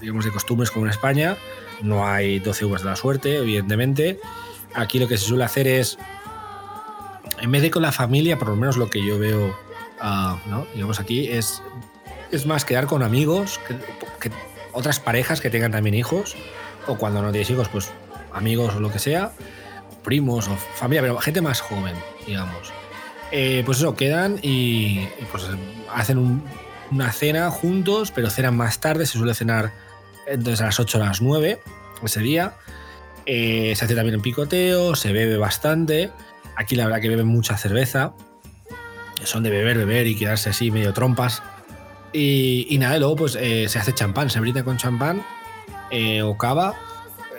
[0.00, 1.36] digamos, de costumbres como en España.
[1.82, 4.20] No hay 12 uvas de la suerte, evidentemente.
[4.74, 5.98] Aquí lo que se suele hacer es,
[7.40, 9.56] en vez de con la familia, por lo menos lo que yo veo,
[10.00, 10.38] ah,
[10.74, 11.62] digamos aquí, es,
[12.30, 13.60] es más quedar con amigos,
[14.20, 14.30] que
[14.72, 16.36] otras parejas que tengan también hijos,
[16.86, 17.90] o cuando no tienes hijos, pues
[18.32, 19.32] amigos o lo que sea,
[20.02, 21.94] primos o familia, pero gente más joven,
[22.26, 22.72] digamos.
[23.32, 25.44] Eh, pues eso, quedan y, pues
[25.92, 26.44] hacen un-
[26.90, 29.72] una cena juntos, pero cenan más tarde, se suele cenar
[30.26, 31.60] entonces a las 8 o a las 9
[32.04, 32.54] ese día.
[33.26, 36.10] Eh, se hace también en picoteo, se bebe bastante.
[36.56, 38.12] Aquí la verdad que beben mucha cerveza.
[39.24, 41.42] Son de beber, beber y quedarse así medio trompas.
[42.12, 45.24] Y, y nada, y luego pues eh, se hace champán, se brinda con champán
[45.90, 46.74] eh, o cava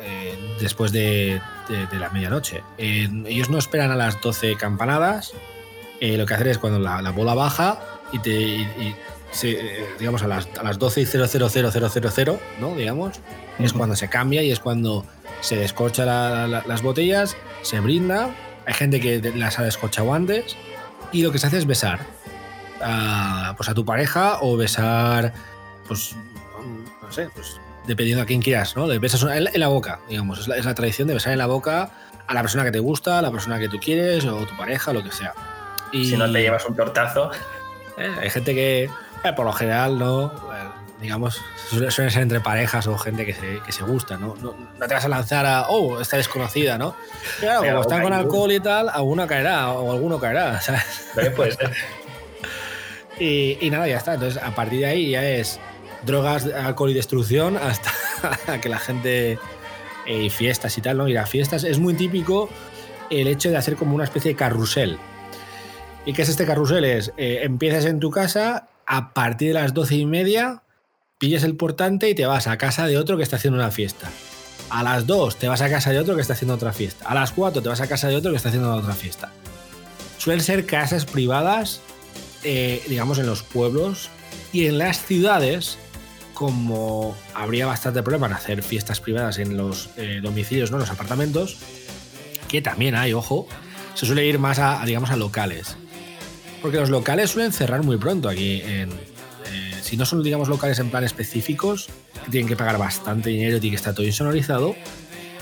[0.01, 2.63] eh, después de, de- de la medianoche.
[2.77, 5.33] Eh, ellos no esperan a las 12 campanadas.
[5.99, 7.79] Eh, lo que hacen es cuando la, la bola baja
[8.11, 8.31] y te.
[8.31, 8.95] y- y
[9.31, 12.75] se, eh, digamos a las, a las 12 y 000000, ¿no?
[12.75, 13.19] Digamos,
[13.59, 15.05] es cuando se cambia y es cuando
[15.41, 18.29] se descorcha la- la- las botellas, se brinda.
[18.65, 20.55] Hay gente que las ha descorchado antes
[21.11, 21.99] y lo que se hace es besar
[22.81, 25.33] a, pues a tu pareja o besar,
[25.87, 26.15] pues,
[27.01, 28.87] no sé, pues dependiendo a quién quieras, ¿no?
[28.87, 30.39] Le besas en, en la boca, digamos.
[30.39, 31.89] Es la, es la tradición de besar en la boca
[32.27, 34.93] a la persona que te gusta, a la persona que tú quieres o tu pareja,
[34.93, 35.33] lo que sea.
[35.91, 37.31] Y Si no te llevas un tortazo,
[37.97, 40.67] eh, hay gente que, eh, por lo general, no, eh,
[40.99, 44.35] digamos, suele- suelen ser entre parejas o gente que se, que se gusta, ¿no?
[44.41, 44.55] ¿no?
[44.79, 46.95] no te vas a lanzar a, oh, esta desconocida, ¿no?
[47.39, 50.83] Claro, Pero como están con alcohol y tal, alguno caerá o alguno caerá, ¿sabes?
[51.35, 51.71] puede ser.
[53.19, 54.15] Y, y nada, ya está.
[54.15, 55.59] Entonces, a partir de ahí ya es
[56.05, 57.91] drogas, alcohol y destrucción hasta
[58.61, 59.39] que la gente.
[60.05, 61.07] eh, y fiestas y tal, ¿no?
[61.07, 61.63] Ir a fiestas.
[61.63, 62.49] Es muy típico
[63.09, 64.97] el hecho de hacer como una especie de carrusel.
[66.05, 66.85] ¿Y qué es este carrusel?
[66.85, 70.61] Es, eh, empiezas en tu casa, a partir de las doce y media,
[71.17, 74.09] pillas el portante y te vas a casa de otro que está haciendo una fiesta.
[74.69, 77.05] A las 2 te vas a casa de otro que está haciendo otra fiesta.
[77.07, 79.31] A las 4 te vas a casa de otro que está haciendo otra fiesta.
[80.17, 81.81] Suelen ser casas privadas
[82.47, 84.09] eh, digamos, en los pueblos
[84.53, 85.79] y en las ciudades,
[86.35, 90.77] como habría bastante problema en hacer fiestas privadas en los eh, domicilios, ¿no?
[90.77, 91.57] En los apartamentos,
[92.47, 93.47] que también hay, ojo,
[93.95, 95.77] se suele ir más a, digamos, a locales.
[96.61, 98.61] Porque los locales suelen cerrar muy pronto aquí.
[98.63, 98.87] Eh,
[99.81, 101.89] si no son, digamos, locales en plan específicos,
[102.25, 104.75] que tienen que pagar bastante dinero y que estar todo insonorizado,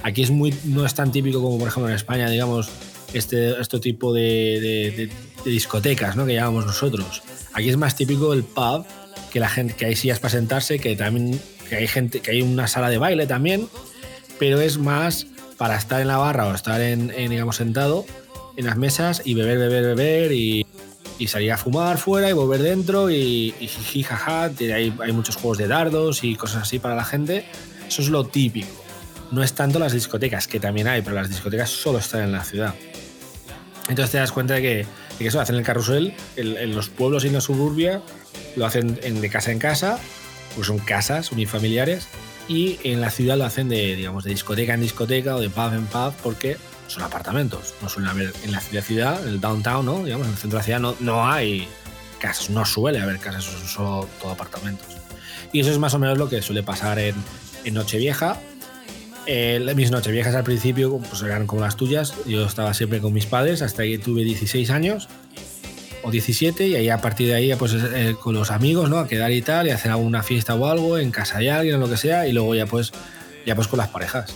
[0.03, 2.69] aquí es muy, no es tan típico como, por ejemplo, en España, digamos,
[3.13, 5.09] este, este tipo de,
[5.45, 6.25] de, discotecas, ¿no?
[6.25, 7.23] Que llamamos nosotros.
[7.53, 8.85] Aquí es más típico el pub,
[9.33, 12.43] que la gente, que hay sillas para sentarse, que también que hay gente, que hay
[12.43, 13.67] una sala de baile también,
[14.37, 15.25] pero es más
[15.57, 18.05] para estar en la barra o estar en, en digamos, sentado
[18.57, 20.67] en las mesas y beber, beber, beber y,
[21.17, 24.51] y, salir a fumar fuera y volver dentro y, y jiji, jaja.
[24.59, 27.45] Hay, hay muchos juegos de dardos y cosas así para la gente.
[27.87, 28.83] Eso es lo típico.
[29.31, 32.43] No es tanto las discotecas, que también hay, pero las discotecas solo están en la
[32.43, 32.75] ciudad.
[33.89, 34.85] Entonces te das cuenta de que, de
[35.17, 38.01] que eso hacen el carrusel en, en, los pueblos y en la suburbia,
[38.55, 39.99] lo hacen en, de casa en casa,
[40.55, 42.07] pues son casas unifamiliares,
[42.47, 45.73] y en la ciudad lo hacen de, digamos, de discoteca en discoteca o de pub
[45.73, 46.57] en pub, porque
[46.87, 47.73] son apartamentos.
[47.81, 50.03] No suelen haber en la ciudad, ciudad en el downtown, ¿no?
[50.03, 51.67] Digamos, en el centro de la ciudad no, no hay
[52.19, 54.87] casas, no suele haber casas, son solo todo apartamentos.
[55.51, 57.15] Y eso es más o menos lo que suele pasar en,
[57.63, 58.39] en Nochevieja,
[59.25, 62.13] eh, mis nocheviejas al principio pues eran como las tuyas.
[62.25, 65.07] Yo estaba siempre con mis padres hasta que tuve 16 años
[66.03, 68.99] o 17 y ahí a partir de ahí pues eh, con los amigos, ¿no?
[68.99, 71.79] A quedar y tal y hacer alguna fiesta o algo en casa de alguien o
[71.79, 72.91] lo que sea y luego ya pues
[73.45, 74.33] ya pues con las parejas.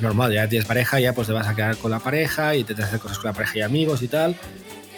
[0.00, 2.74] Normal, ya tienes pareja, ya pues te vas a quedar con la pareja y te
[2.82, 4.36] hacer cosas con la pareja y amigos y tal.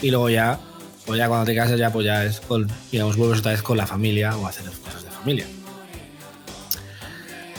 [0.00, 0.58] Y luego ya,
[1.06, 3.76] pues ya cuando te casas ya pues ya es con, digamos, vuelves otra vez con
[3.76, 5.46] la familia o hacer cosas de familia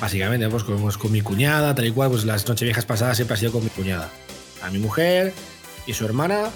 [0.03, 3.37] básicamente, pues con, con, mi cuñada, tal y cual, pues las nocheviejas pasadas siempre ha
[3.37, 4.09] sido con mi cuñada.
[4.61, 5.33] A mi mujer
[5.87, 6.49] y su hermana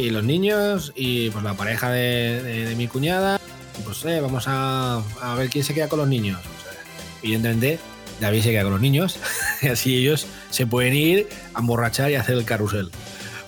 [0.00, 3.40] y los niños y pues la pareja de, mi cuñada.
[3.84, 6.40] Pues eh, vamos a, a, ver quién se queda con los niños.
[6.42, 6.76] Pues,
[7.22, 7.78] evidentemente,
[8.20, 9.18] David se queda con los niños
[9.62, 12.90] y así ellos se pueden ir a emborrachar y hacer el carrusel.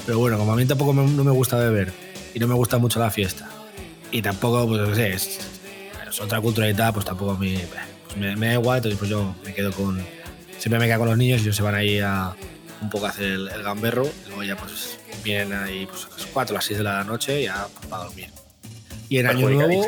[0.07, 1.93] Pero bueno, como a mí tampoco me, no me gusta beber
[2.35, 3.49] y no me gusta mucho la fiesta
[4.13, 5.41] y tampoco, pues no sé, es,
[6.21, 7.59] otra cultura y tal, pues tampoco mí
[8.17, 10.05] me, me, da igual, entonces pues yo me quedo con.
[10.59, 12.35] Siempre me quedo con los niños y ellos se van ahí a
[12.83, 14.05] un poco hacer el, el gamberro.
[14.05, 17.05] Y luego ya pues vienen ahí pues, a las 4 o las 6 de la
[17.05, 18.29] noche ya pues, para dormir.
[19.09, 19.87] Y en Año Nuevo.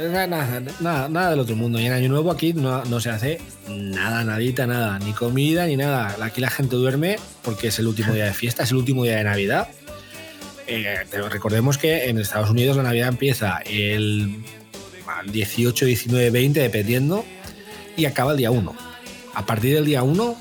[0.00, 1.78] Nada, nada, nada, del otro mundo.
[1.78, 4.98] Y en Año Nuevo aquí no, no, se hace nada, nadita, nada.
[4.98, 6.16] Ni comida ni nada.
[6.20, 9.16] Aquí la gente duerme porque es el último día de fiesta, es el último día
[9.16, 9.68] de Navidad.
[10.66, 14.42] Eh, pero recordemos que en Estados Unidos la Navidad empieza el
[15.26, 17.24] 18, 19, 20, dependiendo,
[17.96, 18.74] y acaba el día 1.
[19.34, 20.36] A partir del día 1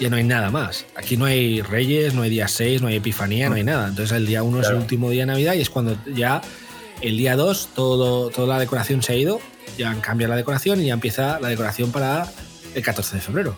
[0.00, 0.86] ya no hay nada más.
[0.94, 3.88] Aquí no hay Reyes, no hay día 6, no hay Epifanía, no hay nada.
[3.88, 4.66] Entonces el día 1 claro.
[4.66, 6.42] es el último día de Navidad y es cuando ya
[7.00, 9.40] el día 2 todo, toda la decoración se ha ido,
[9.76, 12.26] ya cambia la decoración y ya empieza la decoración para
[12.74, 13.56] el 14 de febrero.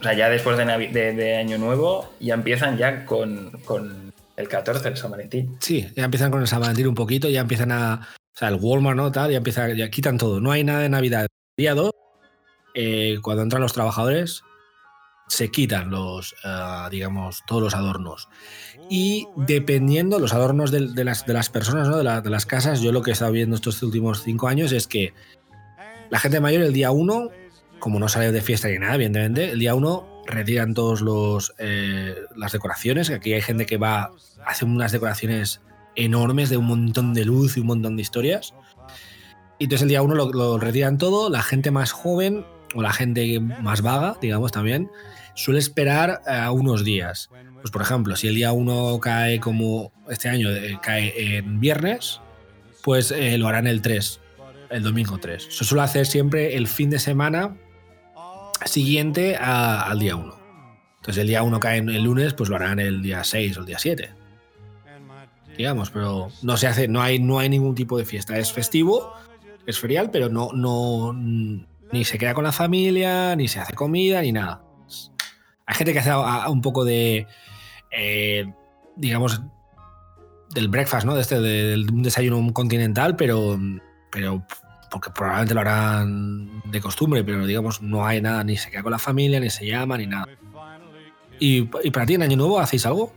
[0.00, 4.12] O sea, ya después de, Navi de, de Año Nuevo ya empiezan ya con, con
[4.36, 5.56] el 14, el San Valentín.
[5.60, 8.56] Sí, ya empiezan con el San Valentín un poquito, ya empiezan a, o sea, el
[8.60, 9.12] Walmart, ¿no?
[9.12, 10.40] Tal, ya empieza, ya quitan todo.
[10.40, 11.26] No hay nada de Navidad.
[11.56, 11.90] Día 2,
[12.74, 14.42] eh, cuando entran los trabajadores,
[15.26, 18.28] se quitan los, eh, digamos, todos los adornos.
[18.90, 21.96] Y dependiendo los adornos de, las, de las, personas, ¿no?
[21.96, 24.86] de, de, las casas, yo lo que he estado viendo estos últimos cinco años es
[24.86, 25.14] que
[26.10, 27.30] la gente mayor el día uno,
[27.78, 32.14] como no sale de fiesta ni nada, evidentemente, el día uno retiran todos los eh,
[32.36, 33.10] las decoraciones.
[33.10, 34.12] Aquí hay gente que va,
[34.46, 35.60] hace unas decoraciones
[35.96, 38.54] enormes de un montón de luz y un montón de historias.
[39.58, 42.44] Y entonces el día uno lo, lo retiran todo, la gente más joven
[42.74, 44.90] o la gente más vaga, digamos también,
[45.34, 47.30] suele esperar a unos días.
[47.60, 52.20] Pues por ejemplo, si el día 1 cae como este año, eh, cae en viernes,
[52.82, 54.20] pues eh, lo harán el 3,
[54.70, 55.48] el domingo 3.
[55.48, 57.56] Eso suele hacer siempre el fin de semana
[58.66, 60.34] siguiente al día 1.
[60.96, 63.66] Entonces el día 1 cae el lunes, pues lo harán el día 6 o el
[63.66, 64.10] día 7.
[65.56, 68.36] Digamos, pero no se hace, no hay, no hay ningún tipo de fiesta.
[68.38, 69.12] Es festivo,
[69.66, 71.12] es ferial, pero no, no,
[71.94, 74.64] ni se queda con la familia, ni se hace comida, ni nada.
[75.64, 76.10] Hay gente que hace
[76.50, 77.28] un poco de,
[77.92, 78.52] eh,
[78.96, 79.40] digamos,
[80.50, 81.14] del breakfast, ¿no?
[81.14, 83.56] De este, del desayuno continental, pero,
[84.10, 84.44] pero
[84.90, 88.90] porque probablemente lo harán de costumbre, pero digamos, no hay nada, ni se queda con
[88.90, 90.26] la familia, ni se llama, ni nada.
[91.38, 93.12] ¿Y, para ti en Año Nuevo hacéis algo?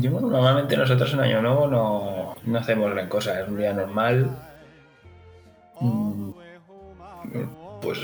[0.00, 4.30] Yo, normalmente nosotros en Año Nuevo no, no hacemos gran cosa, es un día normal.
[5.78, 6.30] Mm,
[7.80, 7.98] pues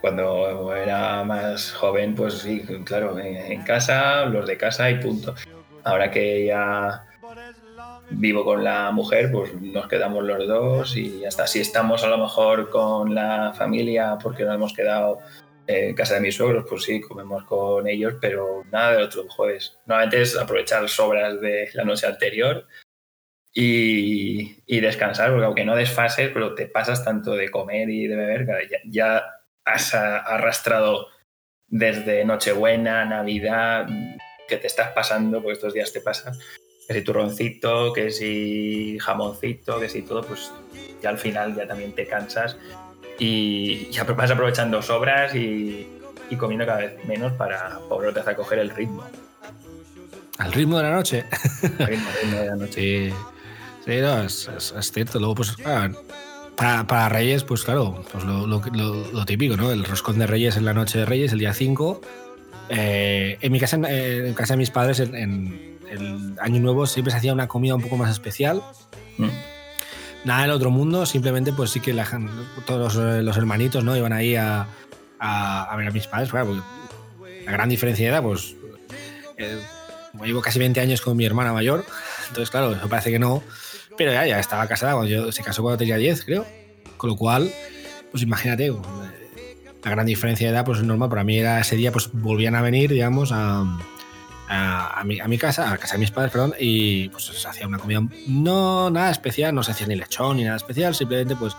[0.00, 5.34] cuando era más joven, pues sí, claro, en, casa, los de casa y punto.
[5.84, 7.04] Ahora que ya
[8.10, 12.18] vivo con la mujer, pues nos quedamos los dos y hasta si estamos a lo
[12.18, 15.18] mejor con la familia porque nos hemos quedado
[15.66, 19.78] en casa de mis suegros, pues sí, comemos con ellos, pero nada de otro jueves.
[19.84, 22.66] Normalmente es aprovechar sobras de la noche anterior
[23.52, 28.46] y, descansar, porque aunque no desfases, pero te pasas tanto de comer y de beber,
[28.70, 29.24] ya, ya
[29.64, 31.08] has arrastrado
[31.66, 33.86] desde Nochebuena, Navidad,
[34.48, 36.34] que te estás pasando, porque estos días te pasan,
[36.86, 40.50] que si turroncito, que si jamoncito, que si todo, pues
[41.02, 42.56] ya al final ya también te cansas
[43.18, 45.86] y ya vas aprovechando sobras y,
[46.38, 49.04] comiendo cada vez menos para volverte a coger el ritmo.
[50.38, 51.24] ¿Al ritmo de la noche?
[51.78, 53.10] Al ritmo, de la noche.
[53.10, 53.14] Sí,
[53.88, 55.18] sí no, es, cierto.
[55.18, 55.56] Luego, pues,
[56.56, 59.70] para, Reyes, pues claro, pues lo, típico, ¿no?
[59.70, 62.00] El roscón de Reyes en la noche de Reyes, el día 5.
[62.70, 67.16] Eh, en mi casa, en casa de mis padres, en, el Año Nuevo siempre se
[67.16, 68.62] hacía una comida un poco más especial.
[69.16, 69.28] Mm.
[70.24, 72.06] Nada del otro mundo, simplemente pues sí que la,
[72.66, 73.96] todos los, hermanitos ¿no?
[73.96, 74.66] iban ahí a,
[75.18, 76.30] a, ver a mis padres.
[76.30, 76.62] Claro,
[77.46, 78.54] la gran diferencia de edad, pues
[79.38, 79.58] eh,
[80.22, 81.86] llevo casi 20 años con mi hermana mayor,
[82.28, 83.42] entonces claro, eso parece que no,
[83.98, 86.46] pero ya, ya estaba casada, cuando yo, se casó cuando tenía 10, creo.
[86.96, 87.52] Con lo cual,
[88.10, 88.72] pues imagínate,
[89.84, 91.08] la gran diferencia de edad, pues es normal.
[91.10, 93.78] Para mí era ese día, pues volvían a venir, digamos, a,
[94.48, 97.66] a, mi, a, mi, casa, a casa de mis padres, perdón, y pues se hacía
[97.66, 101.54] una comida no nada especial, no se hacía ni lechón ni nada especial, simplemente pues,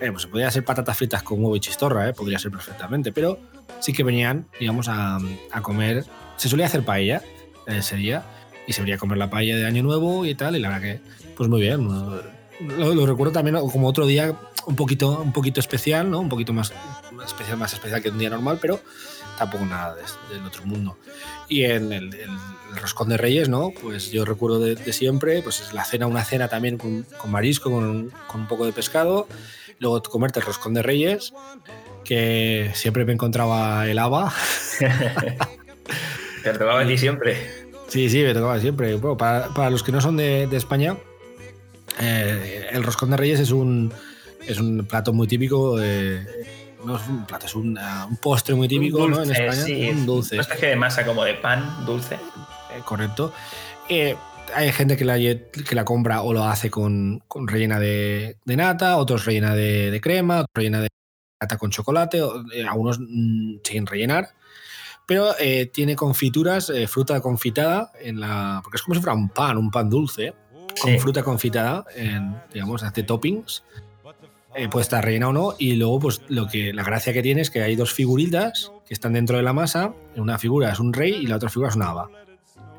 [0.00, 3.12] eh, pues se podía hacer patatas fritas con huevo y chistorra, eh, podría ser perfectamente,
[3.12, 3.38] pero
[3.80, 5.18] sí que venían, digamos, a,
[5.52, 6.04] a comer.
[6.36, 7.22] Se solía hacer paella
[7.66, 8.22] ese día
[8.66, 10.82] y se venía a comer la paella de Año Nuevo y tal, y la verdad
[10.82, 11.00] que
[11.36, 11.86] pues muy bien.
[12.78, 14.34] Lo, recuerdo también como otro día
[14.66, 16.20] un poquito, un poquito especial, ¿no?
[16.20, 16.72] Un poquito más,
[17.24, 18.80] especial, más especial que un día normal, pero
[19.38, 20.96] tampoco nada del otro mundo.
[21.48, 22.10] Y en el,
[22.80, 23.72] roscón de Reyes, ¿no?
[23.80, 28.12] Pues yo recuerdo de, siempre, pues es la cena, una cena también con, marisco, con,
[28.34, 29.28] un poco de pescado,
[29.78, 31.32] luego comerte el roscón de Reyes,
[32.04, 34.32] que siempre me encontraba el haba.
[36.42, 37.66] Te tocaba a ti siempre.
[37.88, 38.98] Sí, sí, me tocaba siempre.
[38.98, 40.96] para, los que no son de, de España,
[41.98, 43.92] eh, el roscón de reyes es un,
[44.46, 45.80] es un plato muy típico.
[45.80, 46.24] Eh,
[46.84, 49.22] no es un plato, es un, uh, un postre muy típico ¿no?
[49.22, 49.52] en España.
[49.52, 50.36] Sí, un dulce.
[50.36, 52.14] Una especie de masa como de pan dulce.
[52.14, 53.32] Eh, correcto.
[53.88, 58.56] hay gente que la, que la compra o lo hace con, con rellena de, de,
[58.56, 60.88] nata, otros rellena de, de, crema, otros rellena de
[61.40, 62.20] nata con chocolate,
[62.68, 64.30] algunos mm, sin rellenar.
[65.08, 65.34] Pero
[65.72, 69.88] tiene confituras, fruta confitada, en la, porque es como si fuera un pan, un pan
[69.88, 70.34] dulce
[70.80, 73.64] con fruta confitada, en, digamos, hace toppings.
[74.54, 75.54] Eh, puede estar rellena o no.
[75.58, 78.94] Y luego, pues lo que la gracia que tiene es que hay dos figuritas que
[78.94, 79.92] están dentro de la masa.
[80.16, 82.08] Una figura es un rey y la otra figura es una haba.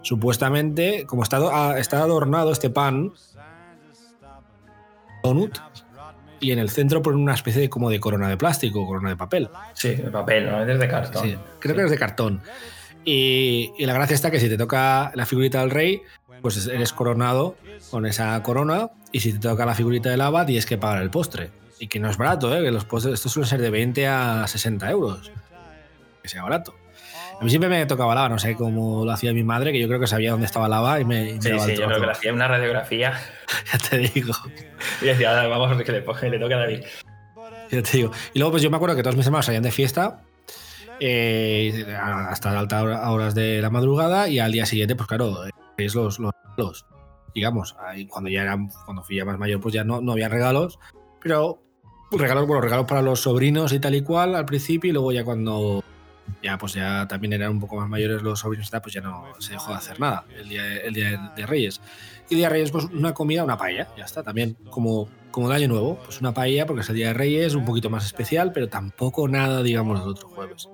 [0.01, 3.13] Supuestamente, como está, está adornado este pan,
[5.23, 5.59] donut,
[6.39, 9.17] y en el centro ponen una especie de como de corona de plástico, corona de
[9.17, 9.49] papel.
[9.73, 11.23] Sí, de papel, no es de cartón.
[11.23, 12.41] Sí, creo que es de cartón.
[13.03, 16.01] Y, y, la gracia está que si te toca la figurita del rey,
[16.41, 17.55] pues eres coronado
[17.91, 21.09] con esa corona y si te toca la figurita de lava tienes que pagar el
[21.09, 21.49] postre.
[21.79, 22.63] Y que no es barato, ¿eh?
[22.63, 25.31] que los postres, estos suelen ser de 20 a 60 euros.
[26.23, 26.75] que sea barato.
[27.39, 29.87] A mí siempre me tocaba lava, no sé cómo lo hacía mi madre, que yo
[29.87, 31.29] creo que sabía dónde estaba lava y me.
[31.29, 33.13] y me Sí, sí, yo creo que le hacía una radiografía
[33.71, 34.33] Ya te digo.
[35.01, 36.83] y decía, "Ahora vamos, que le, que le toca a David.
[37.71, 38.11] Ya te digo.
[38.33, 40.21] Y luego, pues yo me acuerdo que todos mis hermanos salían de fiesta
[40.99, 41.85] eh,
[42.29, 45.43] hasta altas hora- horas de la madrugada y al día siguiente, pues claro,
[45.77, 46.85] es los, los regalos.
[47.33, 50.27] Digamos, ahí cuando ya eran, cuando fui ya más mayor, pues ya no, no había
[50.27, 50.79] regalos,
[51.21, 51.61] pero
[52.11, 55.23] regalos, bueno, regalos para los sobrinos y tal y cual al principio, y luego ya
[55.23, 55.83] cuando
[56.43, 59.01] ya pues ya también eran un poco más mayores los sobrinos y tal, pues ya
[59.01, 61.79] no se dejó de hacer nada el día, el día de, Reyes.
[62.29, 65.55] Y día de Reyes, pues una comida, una paella, ya está, también como, como de
[65.55, 68.51] Año Nuevo, pues una paella porque es el día de Reyes, un poquito más especial,
[68.51, 70.69] pero tampoco nada, digamos, los otros jueves.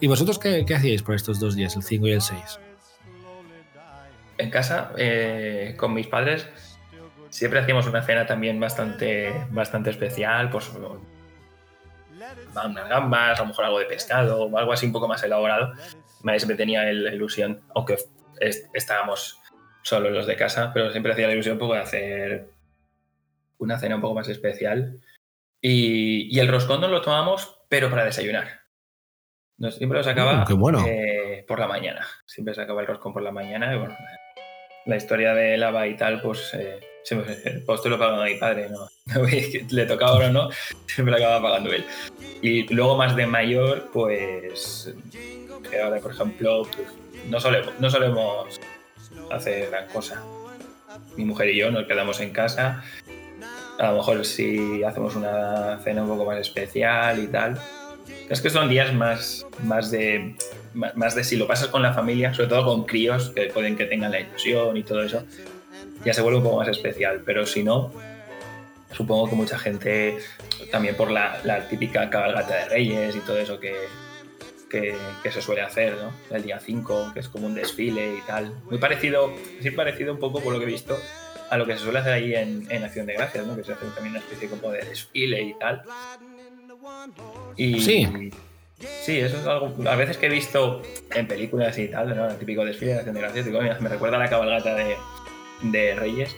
[0.00, 2.60] ¿Y vosotros qué, qué hacíais por estos dos días, el 5 y el 6?
[4.40, 6.48] En casa, eh, con mis padres,
[7.28, 10.98] siempre hacíamos una cena también bastante, bastante especial, pues unas
[12.88, 15.72] gambas, a lo mejor algo de pescado, o algo así un poco más elaborado.
[16.22, 17.96] Madre siempre tenía la ilusión, aunque
[18.40, 19.38] est- estábamos
[19.82, 22.48] solo los de casa, pero siempre hacía la ilusión un poco de hacer
[23.58, 25.00] una cena un poco más especial.
[25.62, 28.60] Y, y el roscón nos lo tomamos, pero para desayunar.
[29.58, 30.84] Nos- siempre lo sacaba Mm, bueno.
[30.86, 32.06] eh, por la mañana.
[32.26, 33.74] Siempre sacaba el roscón por la mañana.
[33.74, 33.94] Y bueno,
[34.86, 36.80] la historia de lava y tal, pues eh,
[37.44, 38.88] el postre lo pagaba mi padre, ¿no?
[39.70, 40.50] Le tocaba ahora no,
[40.86, 41.84] siempre lo acababa pagando él.
[42.42, 44.94] Y luego más de mayor, pues
[45.82, 46.88] ahora, por ejemplo, pues,
[47.28, 48.60] no, solemos, no solemos
[49.30, 50.22] hacer gran cosa.
[51.16, 52.82] Mi mujer y yo nos quedamos en casa.
[53.78, 57.58] A lo mejor si hacemos una cena un poco más especial y tal.
[58.28, 60.36] Es que son días más, más, de,
[60.74, 63.86] más de si lo pasas con la familia, sobre todo con críos que pueden que
[63.86, 65.24] tengan la ilusión y todo eso,
[66.04, 67.22] ya se vuelve un poco más especial.
[67.24, 67.92] Pero si no,
[68.92, 70.18] supongo que mucha gente,
[70.70, 73.74] también por la, la típica cabalgata de reyes y todo eso que,
[74.70, 76.12] que, que se suele hacer, ¿no?
[76.34, 78.54] El día 5, que es como un desfile y tal.
[78.70, 80.96] Muy parecido, sí parecido un poco por lo que he visto
[81.50, 83.56] a lo que se suele hacer ahí en, en Acción de Gracias, ¿no?
[83.56, 85.82] Que se hace también una especie como de desfile y tal.
[87.56, 88.30] Y, Sí.
[89.02, 89.74] Sí, eso es algo.
[89.88, 90.80] A veces que he visto
[91.14, 92.30] en películas y tal, ¿no?
[92.30, 94.96] el típico desfile de Acción de Gracias, digo, mira, me recuerda a la cabalgata de,
[95.62, 96.34] de Reyes.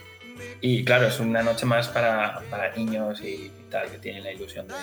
[0.61, 4.67] Y claro, es una noche más para, para niños y, tal, que tienen la ilusión
[4.67, 4.75] de,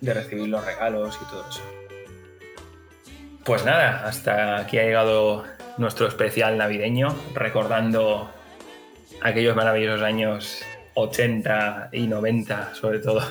[0.00, 1.60] de recibir los regalos y todo eso.
[3.44, 5.44] Pues nada, hasta aquí ha llegado
[5.76, 8.30] nuestro especial navideño, recordando
[9.20, 10.62] aquellos maravillosos años
[10.94, 13.22] 80 y 90, sobre todo,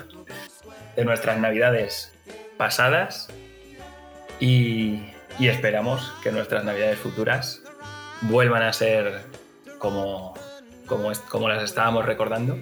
[0.95, 2.13] de nuestras navidades
[2.57, 3.29] pasadas.
[4.39, 5.03] Y,
[5.39, 7.61] y esperamos que nuestras navidades futuras
[8.21, 9.21] vuelvan a ser
[9.77, 10.33] como,
[10.87, 12.57] como las estábamos recordando.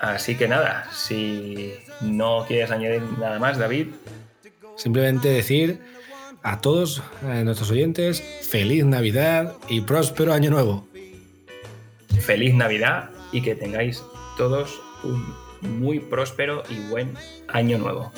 [0.00, 3.88] Así que nada, si no quieres añadir nada más, David,
[4.78, 5.80] Simplemente decir
[6.44, 10.86] a todos eh, nuestros oyentes, feliz Navidad y próspero Año Nuevo.
[12.20, 14.04] feliz Navidad y que tengáis
[14.36, 17.14] todos un muy próspero y buen
[17.48, 18.12] año nuevo.